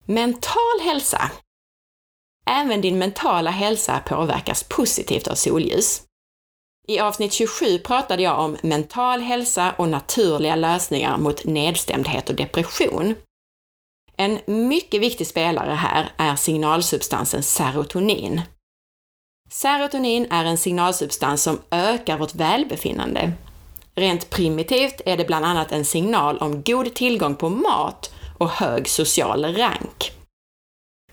Mental 0.05 0.79
hälsa 0.81 1.31
Även 2.45 2.81
din 2.81 2.97
mentala 2.97 3.51
hälsa 3.51 3.99
påverkas 3.99 4.63
positivt 4.63 5.27
av 5.27 5.35
solljus. 5.35 6.01
I 6.91 6.99
avsnitt 6.99 7.34
27 7.34 7.77
pratade 7.80 8.23
jag 8.23 8.39
om 8.39 8.58
mental 8.62 9.21
hälsa 9.21 9.73
och 9.77 9.89
naturliga 9.89 10.56
lösningar 10.56 11.17
mot 11.17 11.45
nedstämdhet 11.45 12.30
och 12.30 12.36
depression. 12.36 13.15
En 14.17 14.39
mycket 14.45 15.01
viktig 15.01 15.27
spelare 15.27 15.71
här 15.71 16.12
är 16.17 16.36
signalsubstansen 16.36 17.43
serotonin. 17.43 18.41
Serotonin 19.49 20.27
är 20.30 20.45
en 20.45 20.58
signalsubstans 20.58 21.43
som 21.43 21.60
ökar 21.71 22.17
vårt 22.17 22.36
välbefinnande. 22.36 23.32
Rent 23.95 24.30
primitivt 24.30 25.01
är 25.06 25.17
det 25.17 25.25
bland 25.27 25.45
annat 25.45 25.71
en 25.71 25.86
signal 25.86 26.38
om 26.38 26.63
god 26.63 26.93
tillgång 26.93 27.36
på 27.36 27.49
mat 27.49 28.13
och 28.38 28.49
hög 28.49 28.89
social 28.89 29.45
rank. 29.45 30.12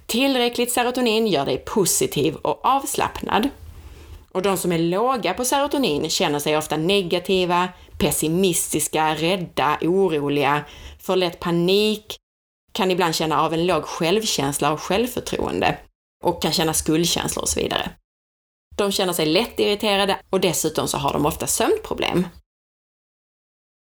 Tillräckligt 0.06 0.72
serotonin 0.72 1.26
gör 1.26 1.46
dig 1.46 1.58
positiv 1.58 2.34
och 2.34 2.64
avslappnad. 2.64 3.48
Och 4.38 4.42
de 4.42 4.56
som 4.56 4.72
är 4.72 4.78
låga 4.78 5.34
på 5.34 5.44
serotonin 5.44 6.10
känner 6.10 6.38
sig 6.38 6.56
ofta 6.56 6.76
negativa, 6.76 7.68
pessimistiska, 7.98 9.14
rädda, 9.14 9.78
oroliga, 9.82 10.64
får 11.00 11.16
lätt 11.16 11.40
panik, 11.40 12.16
kan 12.72 12.90
ibland 12.90 13.14
känna 13.14 13.42
av 13.42 13.54
en 13.54 13.66
låg 13.66 13.84
självkänsla 13.84 14.72
och 14.72 14.80
självförtroende 14.80 15.78
och 16.24 16.42
kan 16.42 16.52
känna 16.52 16.74
skuldkänslor 16.74 17.42
och 17.42 17.48
så 17.48 17.60
vidare. 17.60 17.90
De 18.76 18.92
känner 18.92 19.12
sig 19.12 19.26
lättirriterade 19.26 20.18
och 20.30 20.40
dessutom 20.40 20.88
så 20.88 20.98
har 20.98 21.12
de 21.12 21.26
ofta 21.26 21.46
sömnproblem. 21.46 22.26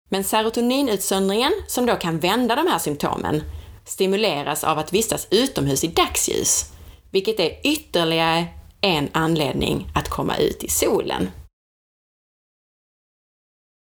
Men 0.08 0.24
serotoninutsöndringen, 0.24 1.52
som 1.66 1.86
då 1.86 1.96
kan 1.96 2.18
vända 2.18 2.56
de 2.56 2.66
här 2.66 2.78
symptomen, 2.78 3.42
stimuleras 3.84 4.64
av 4.64 4.78
att 4.78 4.92
vistas 4.92 5.28
utomhus 5.30 5.84
i 5.84 5.88
dagsljus, 5.88 6.72
vilket 7.10 7.40
är 7.40 7.60
ytterligare 7.64 8.55
en 8.80 9.08
anledning 9.12 9.90
att 9.94 10.08
komma 10.08 10.36
ut 10.36 10.64
i 10.64 10.68
solen. 10.68 11.30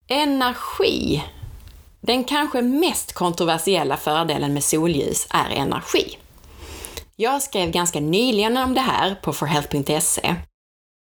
Energi. 0.09 1.25
Den 2.01 2.25
kanske 2.25 2.63
mest 2.63 3.13
kontroversiella 3.13 3.97
fördelen 3.97 4.55
med 4.55 4.65
solljus 4.65 5.27
är 5.31 5.51
energi. 5.51 6.19
Jag 7.17 7.43
skrev 7.43 7.71
ganska 7.71 8.01
nyligen 8.01 8.57
om 8.57 8.75
det 8.75 8.81
här 8.81 9.15
på 9.15 9.33
forhealth.se. 9.33 10.35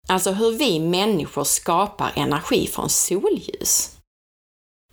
Alltså 0.09 0.31
hur 0.31 0.53
vi 0.53 0.81
människor 0.81 1.45
skapar 1.45 2.13
energi 2.17 2.67
från 2.67 2.89
solljus. 2.89 3.97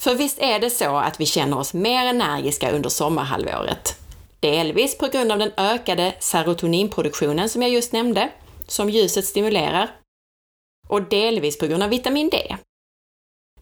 För 0.02 0.16
visst 0.16 0.40
är 0.40 0.60
det 0.60 0.70
så 0.70 0.98
att 0.98 1.20
vi 1.20 1.26
känner 1.26 1.58
oss 1.58 1.74
mer 1.74 2.06
energiska 2.06 2.72
under 2.72 2.90
sommarhalvåret? 2.90 4.00
Delvis 4.40 4.98
på 4.98 5.08
grund 5.08 5.32
av 5.32 5.40
den 5.40 5.52
ökade 5.58 6.16
serotoninproduktionen 6.20 7.50
som 7.50 7.62
jag 7.62 7.72
just 7.72 7.94
nämnde, 7.94 8.30
som 8.68 8.90
ljuset 8.90 9.26
stimulerar. 9.26 9.90
Och 10.88 11.02
delvis 11.02 11.58
på 11.58 11.68
grund 11.68 11.84
av 11.84 11.90
vitamin 11.90 12.30
D. 12.30 12.56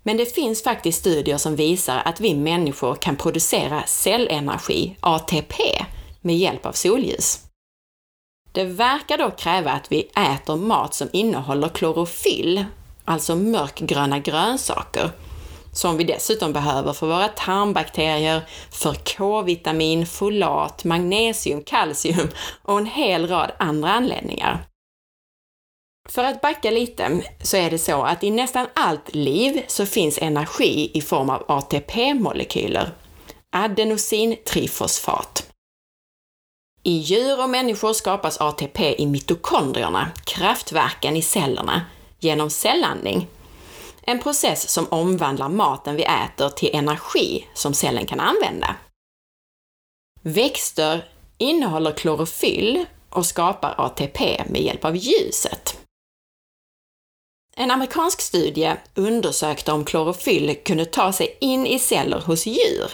Men 0.03 0.17
det 0.17 0.25
finns 0.35 0.63
faktiskt 0.63 0.99
studier 0.99 1.37
som 1.37 1.55
visar 1.55 2.01
att 2.05 2.21
vi 2.21 2.35
människor 2.35 2.95
kan 2.95 3.15
producera 3.15 3.83
cellenergi, 3.87 4.97
ATP, 4.99 5.63
med 6.21 6.37
hjälp 6.37 6.65
av 6.65 6.71
solljus. 6.71 7.45
Det 8.51 8.63
verkar 8.63 9.17
dock 9.17 9.39
kräva 9.39 9.71
att 9.71 9.91
vi 9.91 10.01
äter 10.01 10.55
mat 10.55 10.93
som 10.93 11.09
innehåller 11.13 11.69
klorofyll, 11.69 12.65
alltså 13.05 13.35
mörkgröna 13.35 14.19
grönsaker, 14.19 15.09
som 15.73 15.97
vi 15.97 16.03
dessutom 16.03 16.53
behöver 16.53 16.93
för 16.93 17.07
våra 17.07 17.27
tarmbakterier, 17.27 18.41
för 18.71 18.93
K-vitamin, 19.17 20.05
folat, 20.05 20.83
magnesium, 20.83 21.63
kalcium 21.63 22.29
och 22.61 22.77
en 22.77 22.85
hel 22.85 23.27
rad 23.27 23.51
andra 23.59 23.91
anledningar. 23.91 24.65
För 26.09 26.23
att 26.23 26.41
backa 26.41 26.71
lite 26.71 27.21
så 27.41 27.57
är 27.57 27.69
det 27.69 27.79
så 27.79 28.03
att 28.03 28.23
i 28.23 28.31
nästan 28.31 28.67
allt 28.73 29.15
liv 29.15 29.63
så 29.67 29.85
finns 29.85 30.19
energi 30.21 30.91
i 30.93 31.01
form 31.01 31.29
av 31.29 31.45
ATP-molekyler, 31.47 32.91
adenosintrifosfat. 33.51 35.51
I 36.83 36.91
djur 36.91 37.43
och 37.43 37.49
människor 37.49 37.93
skapas 37.93 38.41
ATP 38.41 39.01
i 39.01 39.05
mitokondrierna, 39.05 40.11
kraftverken 40.25 41.15
i 41.15 41.21
cellerna, 41.21 41.81
genom 42.19 42.49
cellandning. 42.49 43.27
En 44.01 44.19
process 44.19 44.69
som 44.69 44.87
omvandlar 44.89 45.49
maten 45.49 45.95
vi 45.95 46.03
äter 46.03 46.49
till 46.49 46.69
energi 46.73 47.47
som 47.53 47.73
cellen 47.73 48.05
kan 48.05 48.19
använda. 48.19 48.75
Växter 50.21 51.09
innehåller 51.37 51.91
klorofyll 51.91 52.85
och 53.09 53.25
skapar 53.25 53.75
ATP 53.77 54.43
med 54.49 54.61
hjälp 54.61 54.85
av 54.85 54.95
ljuset. 54.95 55.84
En 57.59 57.71
amerikansk 57.71 58.21
studie 58.21 58.77
undersökte 58.95 59.71
om 59.71 59.85
klorofyll 59.85 60.55
kunde 60.65 60.85
ta 60.85 61.13
sig 61.13 61.37
in 61.41 61.67
i 61.67 61.79
celler 61.79 62.19
hos 62.19 62.45
djur. 62.45 62.91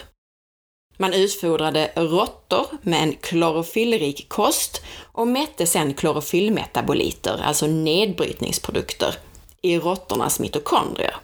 Man 0.96 1.12
utfodrade 1.14 1.90
råttor 1.96 2.66
med 2.82 3.02
en 3.02 3.12
klorofyllrik 3.12 4.28
kost 4.28 4.82
och 5.02 5.28
mätte 5.28 5.66
sedan 5.66 5.94
klorofyllmetaboliter, 5.94 7.40
alltså 7.44 7.66
nedbrytningsprodukter, 7.66 9.14
i 9.62 9.78
råttornas 9.78 10.40
mitokondrier. 10.40 11.16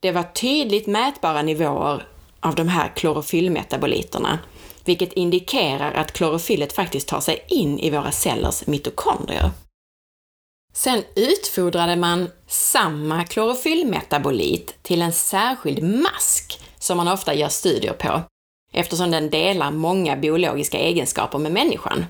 Det 0.00 0.12
var 0.12 0.22
tydligt 0.22 0.86
mätbara 0.86 1.42
nivåer 1.42 2.06
av 2.40 2.54
de 2.54 2.68
här 2.68 2.92
klorofyllmetaboliterna, 2.96 4.38
vilket 4.84 5.12
indikerar 5.12 5.92
att 5.92 6.12
klorofyllet 6.12 6.72
faktiskt 6.72 7.08
tar 7.08 7.20
sig 7.20 7.44
in 7.48 7.78
i 7.78 7.90
våra 7.90 8.12
cellers 8.12 8.66
mitokondrier. 8.66 9.50
Sen 10.72 11.04
utfodrade 11.16 11.96
man 11.96 12.30
samma 12.46 13.24
klorofyllmetabolit 13.24 14.82
till 14.82 15.02
en 15.02 15.12
särskild 15.12 15.82
mask 15.82 16.60
som 16.78 16.96
man 16.96 17.08
ofta 17.08 17.34
gör 17.34 17.48
studier 17.48 17.92
på, 17.92 18.22
eftersom 18.72 19.10
den 19.10 19.30
delar 19.30 19.70
många 19.70 20.16
biologiska 20.16 20.78
egenskaper 20.78 21.38
med 21.38 21.52
människan. 21.52 22.06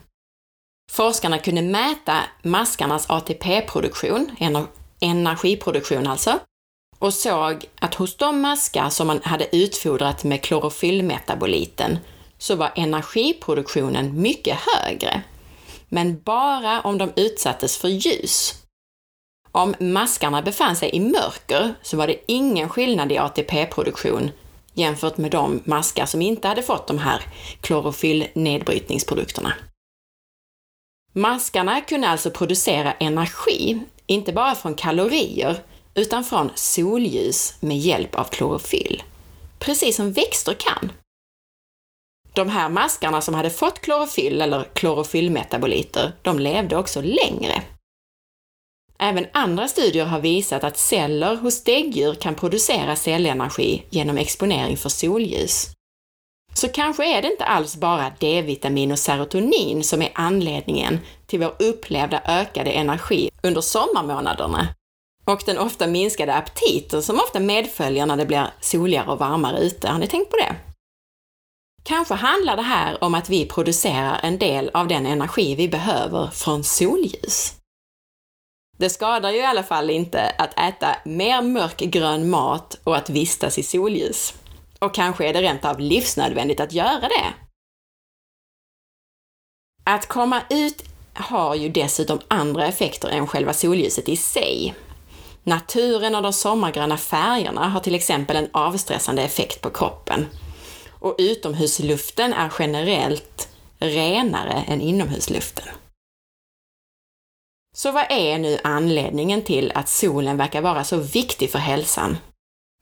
Forskarna 0.91 1.39
kunde 1.39 1.63
mäta 1.63 2.23
maskarnas 2.43 3.11
ATP-produktion, 3.11 4.31
energiproduktion 5.01 6.07
alltså, 6.07 6.39
och 6.99 7.15
såg 7.15 7.65
att 7.81 7.95
hos 7.95 8.17
de 8.17 8.41
maskar 8.41 8.89
som 8.89 9.07
man 9.07 9.21
hade 9.23 9.57
utfodrat 9.57 10.25
med 10.25 10.43
klorofyllmetaboliten 10.43 11.99
så 12.39 12.57
var 12.57 12.73
energiproduktionen 12.77 14.21
mycket 14.23 14.59
högre. 14.59 15.23
Men 15.95 16.23
bara 16.23 16.81
om 16.81 16.99
de 16.99 17.13
utsattes 17.17 17.77
för 17.77 17.89
ljus. 17.89 18.55
Om 19.53 19.75
maskarna 19.79 20.43
befann 20.43 20.77
sig 20.77 20.91
i 20.93 21.01
mörker 21.01 21.75
så 21.83 21.97
var 21.97 22.07
det 22.07 22.33
ingen 22.33 22.69
skillnad 22.69 23.13
i 23.13 23.19
ATP-produktion 23.19 24.31
jämfört 24.75 25.17
med 25.17 25.31
de 25.31 25.63
maskar 25.65 26.07
som 26.07 26.23
inte 26.23 26.49
hade 26.49 26.63
fått 26.63 26.87
de 26.87 26.99
här 26.99 27.23
klorofyllnedbrytningsprodukterna. 27.61 29.55
Maskarna 31.13 31.81
kunde 31.81 32.09
alltså 32.09 32.31
producera 32.31 32.93
energi, 32.93 33.81
inte 34.07 34.33
bara 34.33 34.55
från 34.55 34.75
kalorier, 34.75 35.63
utan 35.95 36.25
från 36.25 36.51
solljus 36.55 37.55
med 37.61 37.79
hjälp 37.79 38.15
av 38.15 38.25
klorofyll. 38.25 39.03
Precis 39.59 39.97
som 39.97 40.13
växter 40.13 40.55
kan. 40.55 40.93
De 42.35 42.49
här 42.49 42.69
maskarna 42.69 43.21
som 43.21 43.35
hade 43.35 43.51
fått 43.51 43.81
klorofyll 43.81 44.43
eller 44.43 44.65
klorofyllmetaboliter, 44.75 46.13
de 46.23 46.39
levde 46.39 46.77
också 46.77 47.01
längre. 47.01 47.63
Även 48.99 49.27
andra 49.33 49.69
studier 49.69 50.05
har 50.05 50.21
visat 50.21 50.65
att 50.65 50.79
celler 50.79 51.37
hos 51.37 51.65
däggdjur 51.65 52.15
kan 52.15 52.35
producera 52.35 52.97
cellenergi 52.97 53.83
genom 53.91 54.19
exponering 54.19 54.77
för 54.77 54.89
solljus. 54.89 55.71
Så 56.55 56.69
kanske 56.69 57.19
är 57.19 57.23
det 57.23 57.29
inte 57.29 57.45
alls 57.45 57.77
bara 57.77 58.13
D-vitamin 58.21 58.93
och 58.93 58.99
serotonin 58.99 59.85
som 59.85 60.03
är 60.03 60.11
anledningen 60.15 61.01
till 61.27 61.41
vår 61.41 61.55
upplevda 61.59 62.23
ökade 62.27 62.71
energi 62.71 63.31
under 63.43 63.61
sommarmånaderna 63.61 64.69
och 65.25 65.43
den 65.47 65.59
ofta 65.59 65.87
minskade 65.87 66.35
aptiten 66.35 67.03
som 67.03 67.17
ofta 67.17 67.41
medföljer 67.41 68.07
när 68.07 68.17
det 68.17 68.27
blir 68.27 68.47
soligare 68.61 69.11
och 69.11 69.19
varmare 69.19 69.59
ute. 69.59 69.89
Har 69.89 69.99
ni 69.99 70.07
tänkt 70.07 70.31
på 70.31 70.37
det? 70.37 70.72
Kanske 71.83 72.15
handlar 72.15 72.57
det 72.57 72.63
här 72.63 73.05
om 73.05 73.15
att 73.15 73.29
vi 73.29 73.47
producerar 73.47 74.21
en 74.23 74.39
del 74.39 74.71
av 74.75 74.89
den 74.89 75.07
energi 75.07 75.55
vi 75.55 75.69
behöver 75.69 76.27
från 76.27 76.65
solljus. 76.65 77.55
Det 78.79 78.91
skadar 78.91 79.31
ju 79.31 79.39
i 79.39 79.45
alla 79.45 79.63
fall 79.63 79.91
inte 79.91 80.35
att 80.39 80.59
äta 80.59 80.97
mer 81.05 81.43
mörkgrön 81.43 82.31
mat 82.31 82.81
och 82.85 82.97
att 82.97 83.11
vistas 83.11 83.59
i 83.59 83.63
solljus. 83.63 84.35
Och 84.79 84.95
kanske 84.95 85.29
är 85.29 85.33
det 85.33 85.43
rent 85.43 85.65
av 85.65 85.81
livsnödvändigt 85.81 86.61
att 86.61 86.73
göra 86.73 87.01
det. 87.01 87.35
Att 89.85 90.07
komma 90.07 90.43
ut 90.51 90.85
har 91.15 91.55
ju 91.55 91.69
dessutom 91.69 92.21
andra 92.29 92.67
effekter 92.67 93.09
än 93.09 93.27
själva 93.27 93.53
solljuset 93.53 94.09
i 94.09 94.17
sig. 94.17 94.75
Naturen 95.43 96.15
och 96.15 96.23
de 96.23 96.33
sommargröna 96.33 96.97
färgerna 96.97 97.69
har 97.69 97.81
till 97.81 97.95
exempel 97.95 98.37
en 98.37 98.51
avstressande 98.53 99.23
effekt 99.23 99.61
på 99.61 99.71
kroppen. 99.71 100.27
Och 101.03 101.15
utomhusluften 101.19 102.33
är 102.33 102.53
generellt 102.59 103.49
renare 103.79 104.53
än 104.53 104.81
inomhusluften. 104.81 105.65
Så 107.77 107.93
vad 107.93 108.07
är 108.11 108.39
nu 108.39 108.59
anledningen 108.65 109.43
till 109.43 109.73
att 109.75 109.89
solen 109.89 110.37
verkar 110.37 110.63
vara 110.63 110.85
så 110.85 110.97
viktig 110.97 111.51
för 111.51 111.59
hälsan? 111.59 112.17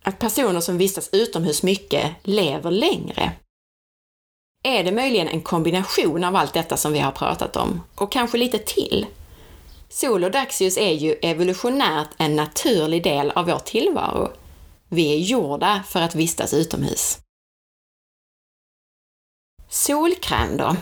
Att 0.03 0.19
personer 0.19 0.61
som 0.61 0.79
vistas 0.79 1.09
utomhus 1.13 1.63
mycket 1.63 2.11
lever 2.23 2.71
längre? 2.71 3.33
Är 4.65 4.85
det 4.85 4.93
möjligen 4.93 5.29
en 5.29 5.43
kombination 5.43 6.25
av 6.25 6.37
allt 6.37 6.55
detta 6.55 6.77
som 6.77 6.93
vi 6.93 6.99
har 6.99 7.13
pratat 7.13 7.57
om? 7.57 7.81
Och 7.95 8.13
kanske 8.13 8.39
lite 8.39 8.59
till? 8.59 9.07
Sol 9.89 10.25
och 10.25 10.31
dagsljus 10.31 10.79
är 10.79 10.93
ju 10.93 11.13
evolutionärt 11.13 12.09
en 12.19 12.37
naturlig 12.37 13.03
del 13.03 13.31
av 13.31 13.47
vår 13.47 13.59
tillvaro. 13.59 14.33
Vi 14.89 15.13
är 15.13 15.19
gjorda 15.19 15.83
för 15.89 16.01
att 16.01 16.15
vistas 16.15 16.55
utomhus. 16.55 17.19
Solkräm 19.71 20.57
då? 20.57 20.77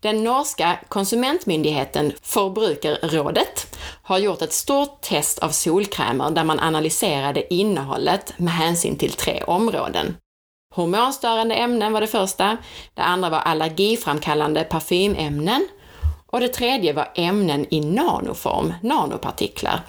Den 0.00 0.24
norska 0.24 0.78
konsumentmyndigheten 0.88 2.12
Forbrukerrådet 2.22 3.76
har 4.02 4.18
gjort 4.18 4.42
ett 4.42 4.52
stort 4.52 5.00
test 5.00 5.38
av 5.38 5.48
solkrämer 5.48 6.30
där 6.30 6.44
man 6.44 6.60
analyserade 6.60 7.54
innehållet 7.54 8.38
med 8.38 8.52
hänsyn 8.52 8.96
till 8.96 9.12
tre 9.12 9.42
områden. 9.42 10.16
Hormonstörande 10.74 11.54
ämnen 11.54 11.92
var 11.92 12.00
det 12.00 12.06
första, 12.06 12.56
det 12.94 13.02
andra 13.02 13.30
var 13.30 13.38
allergiframkallande 13.38 14.64
parfymämnen 14.64 15.68
och 16.26 16.40
det 16.40 16.48
tredje 16.48 16.92
var 16.92 17.12
ämnen 17.14 17.66
i 17.70 17.80
nanoform, 17.80 18.74
nanopartiklar. 18.82 19.80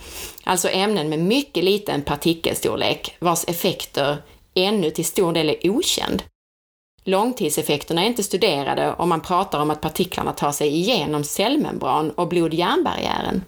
Alltså 0.44 0.70
ämnen 0.70 1.10
med 1.10 1.20
mycket 1.20 1.64
liten 1.64 2.02
partikelstorlek 2.02 3.16
vars 3.20 3.44
effekter 3.48 4.18
ännu 4.56 4.90
till 4.90 5.06
stor 5.06 5.34
del 5.34 5.50
är 5.50 5.70
okänd. 5.70 6.24
Långtidseffekterna 7.04 8.02
är 8.04 8.08
inte 8.08 8.24
studerade 8.24 8.94
och 8.94 9.08
man 9.08 9.22
pratar 9.22 9.60
om 9.60 9.72
att 9.72 9.82
partiklarna 9.82 10.34
tar 10.34 10.52
sig 10.52 10.68
igenom 10.68 11.24
cellmembran 11.24 12.12
och 12.12 12.28
blod-hjärnbarriären. 12.28 13.44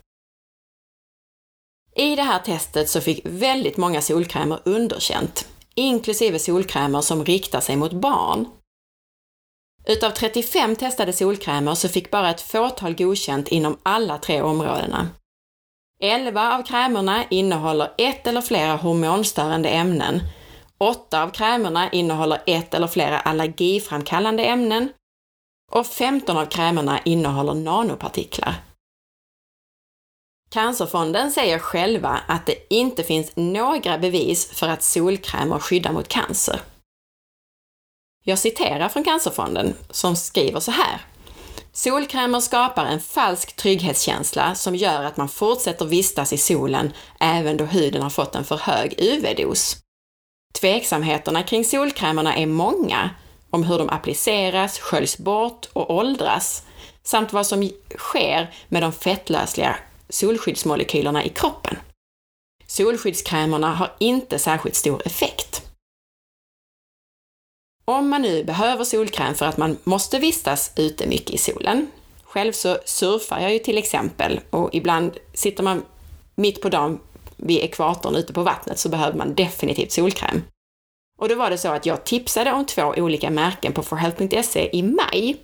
I 1.95 2.15
det 2.15 2.23
här 2.23 2.39
testet 2.39 2.89
så 2.89 3.01
fick 3.01 3.21
väldigt 3.23 3.77
många 3.77 4.01
solkrämer 4.01 4.59
underkänt, 4.65 5.47
inklusive 5.75 6.39
solkrämer 6.39 7.01
som 7.01 7.25
riktar 7.25 7.59
sig 7.59 7.75
mot 7.75 7.93
barn. 7.93 8.47
Utav 9.85 10.09
35 10.09 10.75
testade 10.75 11.13
solkrämer 11.13 11.75
så 11.75 11.89
fick 11.89 12.11
bara 12.11 12.29
ett 12.29 12.41
fåtal 12.41 12.95
godkänt 12.95 13.47
inom 13.47 13.77
alla 13.83 14.17
tre 14.17 14.41
områdena. 14.41 15.09
11 15.99 16.57
av 16.57 16.63
krämerna 16.63 17.23
innehåller 17.29 17.93
ett 17.97 18.27
eller 18.27 18.41
flera 18.41 18.75
hormonstörande 18.75 19.69
ämnen 19.69 20.21
8 20.77 21.23
av 21.23 21.29
krämerna 21.29 21.91
innehåller 21.91 22.41
ett 22.45 22.73
eller 22.73 22.87
flera 22.87 23.19
allergiframkallande 23.19 24.43
ämnen 24.45 24.89
och 25.71 25.87
15 25.87 26.37
av 26.37 26.45
krämerna 26.45 26.99
innehåller 27.05 27.53
nanopartiklar. 27.53 28.55
Cancerfonden 30.49 31.31
säger 31.31 31.59
själva 31.59 32.19
att 32.27 32.45
det 32.45 32.73
inte 32.73 33.03
finns 33.03 33.31
några 33.35 33.97
bevis 33.97 34.51
för 34.51 34.67
att 34.67 34.83
solkrämer 34.83 35.59
skyddar 35.59 35.91
mot 35.91 36.07
cancer. 36.07 36.61
Jag 38.25 38.39
citerar 38.39 38.89
från 38.89 39.03
Cancerfonden 39.03 39.73
som 39.89 40.15
skriver 40.15 40.59
så 40.59 40.71
här. 40.71 41.01
Solkrämer 41.71 42.39
skapar 42.39 42.85
en 42.85 42.99
falsk 42.99 43.55
trygghetskänsla 43.55 44.55
som 44.55 44.75
gör 44.75 45.03
att 45.03 45.17
man 45.17 45.29
fortsätter 45.29 45.85
vistas 45.85 46.33
i 46.33 46.37
solen 46.37 46.93
även 47.19 47.57
då 47.57 47.65
huden 47.65 48.01
har 48.01 48.09
fått 48.09 48.35
en 48.35 48.45
för 48.45 48.57
hög 48.57 48.95
UV-dos. 48.97 49.82
Tveksamheterna 50.59 51.43
kring 51.43 51.65
solkrämerna 51.65 52.35
är 52.35 52.45
många 52.45 53.09
om 53.49 53.63
hur 53.63 53.77
de 53.77 53.89
appliceras, 53.89 54.79
sköljs 54.79 55.17
bort 55.17 55.65
och 55.73 55.95
åldras, 55.95 56.63
samt 57.03 57.33
vad 57.33 57.47
som 57.47 57.69
sker 57.97 58.53
med 58.67 58.83
de 58.83 58.93
fettlösliga 58.93 59.75
solskyddsmolekylerna 60.09 61.23
i 61.23 61.29
kroppen. 61.29 61.77
Solskyddskrämerna 62.67 63.75
har 63.75 63.95
inte 63.99 64.39
särskilt 64.39 64.75
stor 64.75 65.07
effekt. 65.07 65.61
Om 67.85 68.09
man 68.09 68.21
nu 68.21 68.43
behöver 68.43 68.83
solkräm 68.83 69.35
för 69.35 69.45
att 69.45 69.57
man 69.57 69.77
måste 69.83 70.19
vistas 70.19 70.71
ute 70.75 71.07
mycket 71.07 71.31
i 71.31 71.37
solen, 71.37 71.91
själv 72.23 72.51
så 72.51 72.77
surfar 72.85 73.39
jag 73.39 73.53
ju 73.53 73.59
till 73.59 73.77
exempel 73.77 74.39
och 74.49 74.69
ibland 74.73 75.17
sitter 75.33 75.63
man 75.63 75.85
mitt 76.35 76.61
på 76.61 76.69
dagen 76.69 76.99
vid 77.37 77.63
ekvatorn 77.63 78.15
ute 78.15 78.33
på 78.33 78.43
vattnet 78.43 78.79
så 78.79 78.89
behöver 78.89 79.17
man 79.17 79.35
definitivt 79.35 79.91
solkräm. 79.91 80.43
Och 81.19 81.29
då 81.29 81.35
var 81.35 81.49
det 81.49 81.57
så 81.57 81.69
att 81.69 81.85
jag 81.85 82.03
tipsade 82.03 82.51
om 82.51 82.65
två 82.65 82.81
olika 82.81 83.29
märken 83.29 83.73
på 83.73 83.83
forhealth.se 83.83 84.69
i 84.73 84.83
maj. 84.83 85.37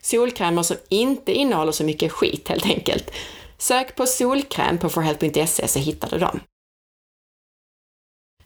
Solkrämer 0.00 0.62
som 0.62 0.76
inte 0.88 1.32
innehåller 1.32 1.72
så 1.72 1.84
mycket 1.84 2.12
skit 2.12 2.48
helt 2.48 2.66
enkelt. 2.66 3.10
Sök 3.58 3.96
på 3.96 4.06
solkräm 4.06 4.78
på 4.78 4.88
forhealth.se 4.88 5.68
så 5.68 5.78
hittar 5.78 6.10
du 6.10 6.18
dem. 6.18 6.40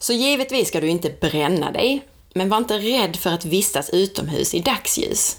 Så 0.01 0.12
givetvis 0.12 0.68
ska 0.68 0.81
du 0.81 0.88
inte 0.88 1.11
bränna 1.20 1.72
dig, 1.72 2.03
men 2.35 2.48
var 2.48 2.59
inte 2.59 2.79
rädd 2.79 3.16
för 3.16 3.31
att 3.31 3.44
vistas 3.44 3.90
utomhus 3.90 4.55
i 4.55 4.61
dagsljus. 4.61 5.37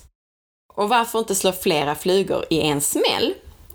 Och 0.74 0.90
varför 0.90 1.20
inte 1.20 1.36
slå 1.36 1.52
flera 1.52 1.96
flugor 1.96 2.46
i 2.50 2.62
en 2.62 2.82
smäll? 2.82 3.34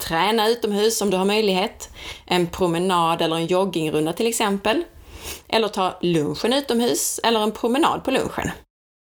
Träna 0.09 0.49
utomhus 0.49 1.03
om 1.03 1.11
du 1.11 1.17
har 1.17 1.25
möjlighet. 1.25 1.91
En 2.27 2.47
promenad 2.47 3.23
eller 3.23 3.37
en 3.37 3.47
joggingrunda 3.47 4.13
till 4.13 4.27
exempel. 4.27 4.85
Eller 5.49 5.69
ta 5.69 5.99
lunchen 6.01 6.53
utomhus 6.53 7.21
eller 7.23 7.41
en 7.41 7.53
promenad 7.53 8.05
på 8.05 8.11
lunchen. 8.11 8.51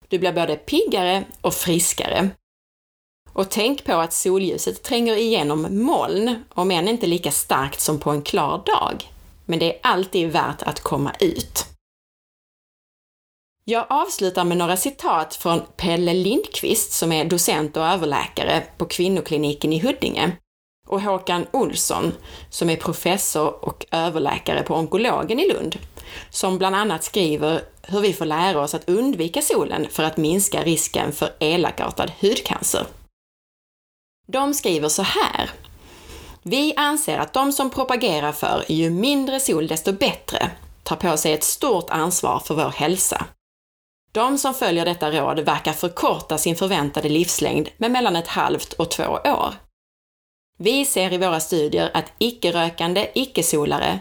Du 0.08 0.20
blir 0.20 0.34
både 0.34 0.56
piggare 0.56 1.24
och 1.42 1.54
friskare. 1.54 2.30
Och 3.34 3.50
tänk 3.50 3.84
på 3.84 3.94
att 3.94 4.14
solljuset 4.14 4.84
tränger 4.84 5.16
igenom 5.16 5.68
moln, 5.84 6.44
om 6.54 6.72
än 6.72 6.88
inte 6.88 7.08
lika 7.08 7.32
starkt 7.32 7.80
som 7.80 8.00
på 8.00 8.10
en 8.10 8.22
klar 8.22 8.64
dag. 8.66 9.12
Men 9.46 9.60
det 9.60 9.76
är 9.76 9.80
alltid 9.84 10.32
värt 10.32 10.62
att 10.62 10.80
komma 10.80 11.12
ut. 11.20 11.66
Jag 13.66 13.86
avslutar 13.90 14.44
med 14.44 14.58
några 14.58 14.78
citat 14.78 15.36
från 15.36 15.62
Pelle 15.78 16.14
Lindqvist 16.14 16.92
som 16.92 17.12
är 17.12 17.26
docent 17.26 17.78
och 17.78 17.86
överläkare 17.86 18.64
på 18.78 18.86
kvinnokliniken 18.86 19.74
i 19.74 19.80
Huddinge 19.80 20.38
och 20.86 21.02
Håkan 21.02 21.46
Olsson 21.52 22.14
som 22.50 22.70
är 22.70 22.76
professor 22.76 23.66
och 23.66 23.86
överläkare 23.92 24.64
på 24.64 24.76
onkologen 24.76 25.40
i 25.40 25.54
Lund, 25.54 25.78
som 26.30 26.58
bland 26.58 26.76
annat 26.76 27.04
skriver 27.04 27.62
hur 27.82 28.00
vi 28.00 28.14
får 28.14 28.26
lära 28.26 28.62
oss 28.62 28.74
att 28.74 28.90
undvika 28.90 29.42
solen 29.42 29.88
för 29.92 30.04
att 30.04 30.18
minska 30.18 30.64
risken 30.64 31.12
för 31.12 31.30
elakartad 31.40 32.12
hudcancer. 32.22 32.86
De 34.28 34.54
skriver 34.54 34.90
så 34.90 35.02
här. 35.02 35.52
Vi 36.44 36.74
anser 36.76 37.18
att 37.18 37.34
de 37.34 37.52
som 37.52 37.70
propagerar 37.70 38.32
för 38.32 38.64
ju 38.68 38.90
mindre 38.90 39.40
sol 39.40 39.68
desto 39.68 39.92
bättre 39.92 40.52
tar 40.84 40.96
på 40.96 41.18
sig 41.18 41.34
ett 41.34 41.44
stort 41.44 41.90
ansvar 41.90 42.40
för 42.40 42.56
vår 42.56 42.70
hälsa. 42.70 43.26
De 44.12 44.38
som 44.38 44.54
följer 44.54 44.86
detta 44.86 45.12
råd 45.12 45.40
verkar 45.40 45.74
förkorta 45.74 46.38
sin 46.38 46.56
förväntade 46.56 47.10
livslängd 47.10 47.70
med 47.78 47.92
mellan 47.92 48.16
ett 48.16 48.28
halvt 48.28 48.74
och 48.74 48.92
två 48.92 49.04
år. 49.26 49.54
Vi 50.58 50.86
ser 50.86 51.14
i 51.14 51.18
våra 51.18 51.40
studier 51.40 51.92
att 51.94 52.12
icke-rökande 52.18 53.10
icke-solare 53.16 54.00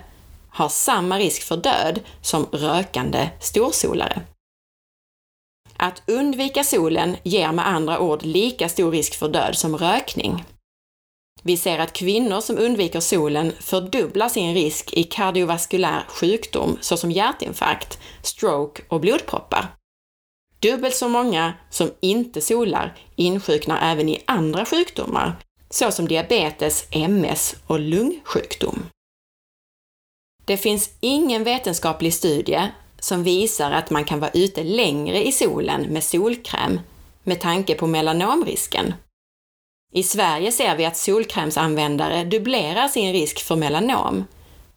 har 0.51 0.69
samma 0.69 1.19
risk 1.19 1.43
för 1.43 1.57
död 1.57 2.01
som 2.23 2.47
rökande 2.53 3.31
storsolare. 3.41 4.23
Att 5.77 6.03
undvika 6.07 6.65
solen 6.65 7.17
ger 7.23 7.53
med 7.53 7.69
andra 7.69 7.99
ord 7.99 8.23
lika 8.23 8.69
stor 8.69 8.91
risk 8.93 9.15
för 9.15 9.29
död 9.29 9.57
som 9.57 9.77
rökning. 9.77 10.45
Vi 11.43 11.57
ser 11.57 11.79
att 11.79 11.93
kvinnor 11.93 12.41
som 12.41 12.59
undviker 12.59 13.01
solen 13.01 13.53
fördubblar 13.61 14.29
sin 14.29 14.55
risk 14.55 14.93
i 14.93 15.05
kardiovaskulär 15.05 16.05
sjukdom 16.09 16.79
såsom 16.81 17.11
hjärtinfarkt, 17.11 17.99
stroke 18.23 18.83
och 18.89 19.01
blodproppar. 19.01 19.67
Dubbelt 20.59 20.95
så 20.95 21.09
många 21.09 21.53
som 21.71 21.91
inte 22.01 22.41
solar 22.41 22.97
insjuknar 23.17 23.93
även 23.93 24.09
i 24.09 24.23
andra 24.27 24.65
sjukdomar, 24.65 25.37
såsom 25.75 26.09
diabetes, 26.09 26.87
MS 26.91 27.57
och 27.67 27.81
lungsjukdom. 27.81 28.87
Det 30.45 30.57
finns 30.57 30.91
ingen 31.01 31.45
vetenskaplig 31.45 32.15
studie 32.15 32.71
som 32.99 33.23
visar 33.23 33.71
att 33.71 33.91
man 33.91 34.05
kan 34.05 34.21
vara 34.21 34.31
ute 34.31 34.63
längre 34.63 35.27
i 35.27 35.33
solen 35.33 35.83
med 35.83 36.05
solkräm 36.05 36.81
med 37.23 37.41
tanke 37.41 37.75
på 37.75 37.87
melanomrisken. 37.87 38.95
I 39.93 40.03
Sverige 40.03 40.53
ser 40.53 40.77
vi 40.77 40.85
att 40.85 40.97
solkrämsanvändare 40.97 42.25
dubblerar 42.25 42.89
sin 42.89 43.13
risk 43.13 43.41
för 43.41 43.57
melanom, 43.57 44.25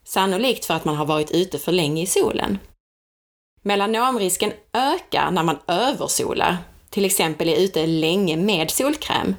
sannolikt 0.04 0.64
för 0.64 0.74
att 0.74 0.84
man 0.84 0.96
har 0.96 1.06
varit 1.06 1.30
ute 1.30 1.58
för 1.58 1.72
länge 1.72 2.02
i 2.02 2.06
solen. 2.06 2.58
Melanomrisken 3.62 4.52
ökar 4.72 5.30
när 5.30 5.42
man 5.42 5.58
översolar, 5.66 6.56
till 6.90 7.04
exempel 7.04 7.48
är 7.48 7.56
ute 7.56 7.86
länge 7.86 8.36
med 8.36 8.70
solkräm, 8.70 9.34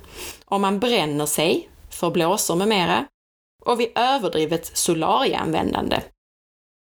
om 0.50 0.62
man 0.62 0.80
bränner 0.80 1.26
sig, 1.26 1.70
för 1.90 2.12
blåsor 2.12 2.56
med 2.56 2.68
mera, 2.68 3.06
och 3.66 3.80
vid 3.80 3.92
överdrivet 3.96 4.78
solarieanvändande. 4.78 6.02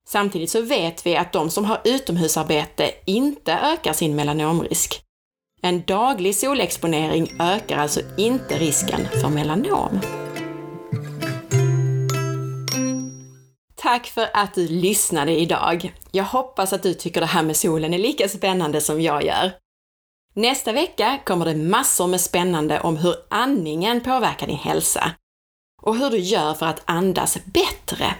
Samtidigt 0.08 0.50
så 0.50 0.60
vet 0.60 1.06
vi 1.06 1.16
att 1.16 1.32
de 1.32 1.50
som 1.50 1.64
har 1.64 1.80
utomhusarbete 1.84 2.90
inte 3.04 3.52
ökar 3.52 3.92
sin 3.92 4.16
melanomrisk. 4.16 5.02
En 5.62 5.82
daglig 5.82 6.36
solexponering 6.36 7.32
ökar 7.40 7.76
alltså 7.76 8.00
inte 8.16 8.58
risken 8.58 9.08
för 9.20 9.28
melanom. 9.28 10.00
Tack 13.76 14.06
för 14.06 14.28
att 14.32 14.54
du 14.54 14.68
lyssnade 14.68 15.40
idag. 15.40 15.94
Jag 16.12 16.24
hoppas 16.24 16.72
att 16.72 16.82
du 16.82 16.94
tycker 16.94 17.20
det 17.20 17.26
här 17.26 17.42
med 17.42 17.56
solen 17.56 17.94
är 17.94 17.98
lika 17.98 18.28
spännande 18.28 18.80
som 18.80 19.00
jag 19.00 19.24
gör. 19.24 19.52
Nästa 20.38 20.72
vecka 20.72 21.18
kommer 21.24 21.44
det 21.44 21.54
massor 21.54 22.06
med 22.06 22.20
spännande 22.20 22.80
om 22.80 22.96
hur 22.96 23.14
andningen 23.30 24.00
påverkar 24.00 24.46
din 24.46 24.56
hälsa 24.56 25.10
och 25.82 25.96
hur 25.96 26.10
du 26.10 26.18
gör 26.18 26.54
för 26.54 26.66
att 26.66 26.82
andas 26.84 27.38
bättre. 27.44 28.14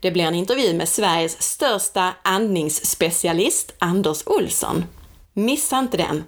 Det 0.00 0.10
blir 0.10 0.24
en 0.24 0.34
intervju 0.34 0.74
med 0.74 0.88
Sveriges 0.88 1.42
största 1.42 2.14
andningsspecialist, 2.24 3.74
Anders 3.78 4.26
Olsson. 4.26 4.84
Missa 5.32 5.78
inte 5.78 5.96
den! 5.96 6.24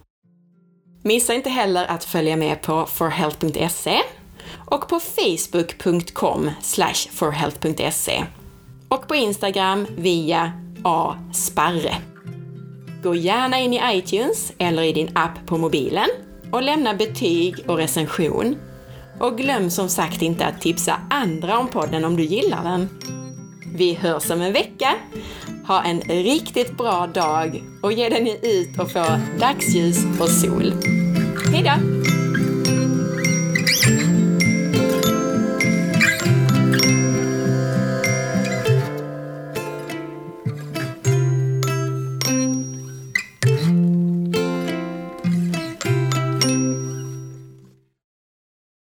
Missa 1.02 1.34
inte 1.34 1.50
heller 1.50 1.86
att 1.86 2.04
följa 2.04 2.36
med 2.36 2.62
på 2.62 2.86
forhealth.se 2.86 4.00
och 4.66 4.88
på 4.88 5.00
facebook.com 5.00 6.50
forhealth.se 7.10 8.24
och 8.88 9.08
på 9.08 9.14
Instagram 9.14 9.86
via 9.96 10.52
asparre. 10.84 12.09
Gå 13.02 13.14
gärna 13.14 13.58
in 13.60 13.72
i 13.72 13.80
iTunes 13.92 14.52
eller 14.58 14.82
i 14.82 14.92
din 14.92 15.10
app 15.14 15.46
på 15.46 15.58
mobilen 15.58 16.08
och 16.50 16.62
lämna 16.62 16.94
betyg 16.94 17.54
och 17.66 17.76
recension. 17.76 18.56
Och 19.18 19.38
glöm 19.38 19.70
som 19.70 19.88
sagt 19.88 20.22
inte 20.22 20.46
att 20.46 20.60
tipsa 20.60 21.00
andra 21.10 21.58
om 21.58 21.68
podden 21.68 22.04
om 22.04 22.16
du 22.16 22.22
gillar 22.22 22.64
den. 22.64 22.88
Vi 23.74 23.94
hörs 23.94 24.30
om 24.30 24.40
en 24.40 24.52
vecka. 24.52 24.94
Ha 25.66 25.82
en 25.82 26.00
riktigt 26.00 26.76
bra 26.76 27.06
dag 27.06 27.62
och 27.82 27.92
ge 27.92 28.08
dig 28.08 28.22
nu 28.22 28.48
ut 28.48 28.80
och 28.80 28.90
få 28.90 29.04
dagsljus 29.40 29.98
och 30.20 30.30
sol. 30.30 30.72
Hejdå! 31.52 31.72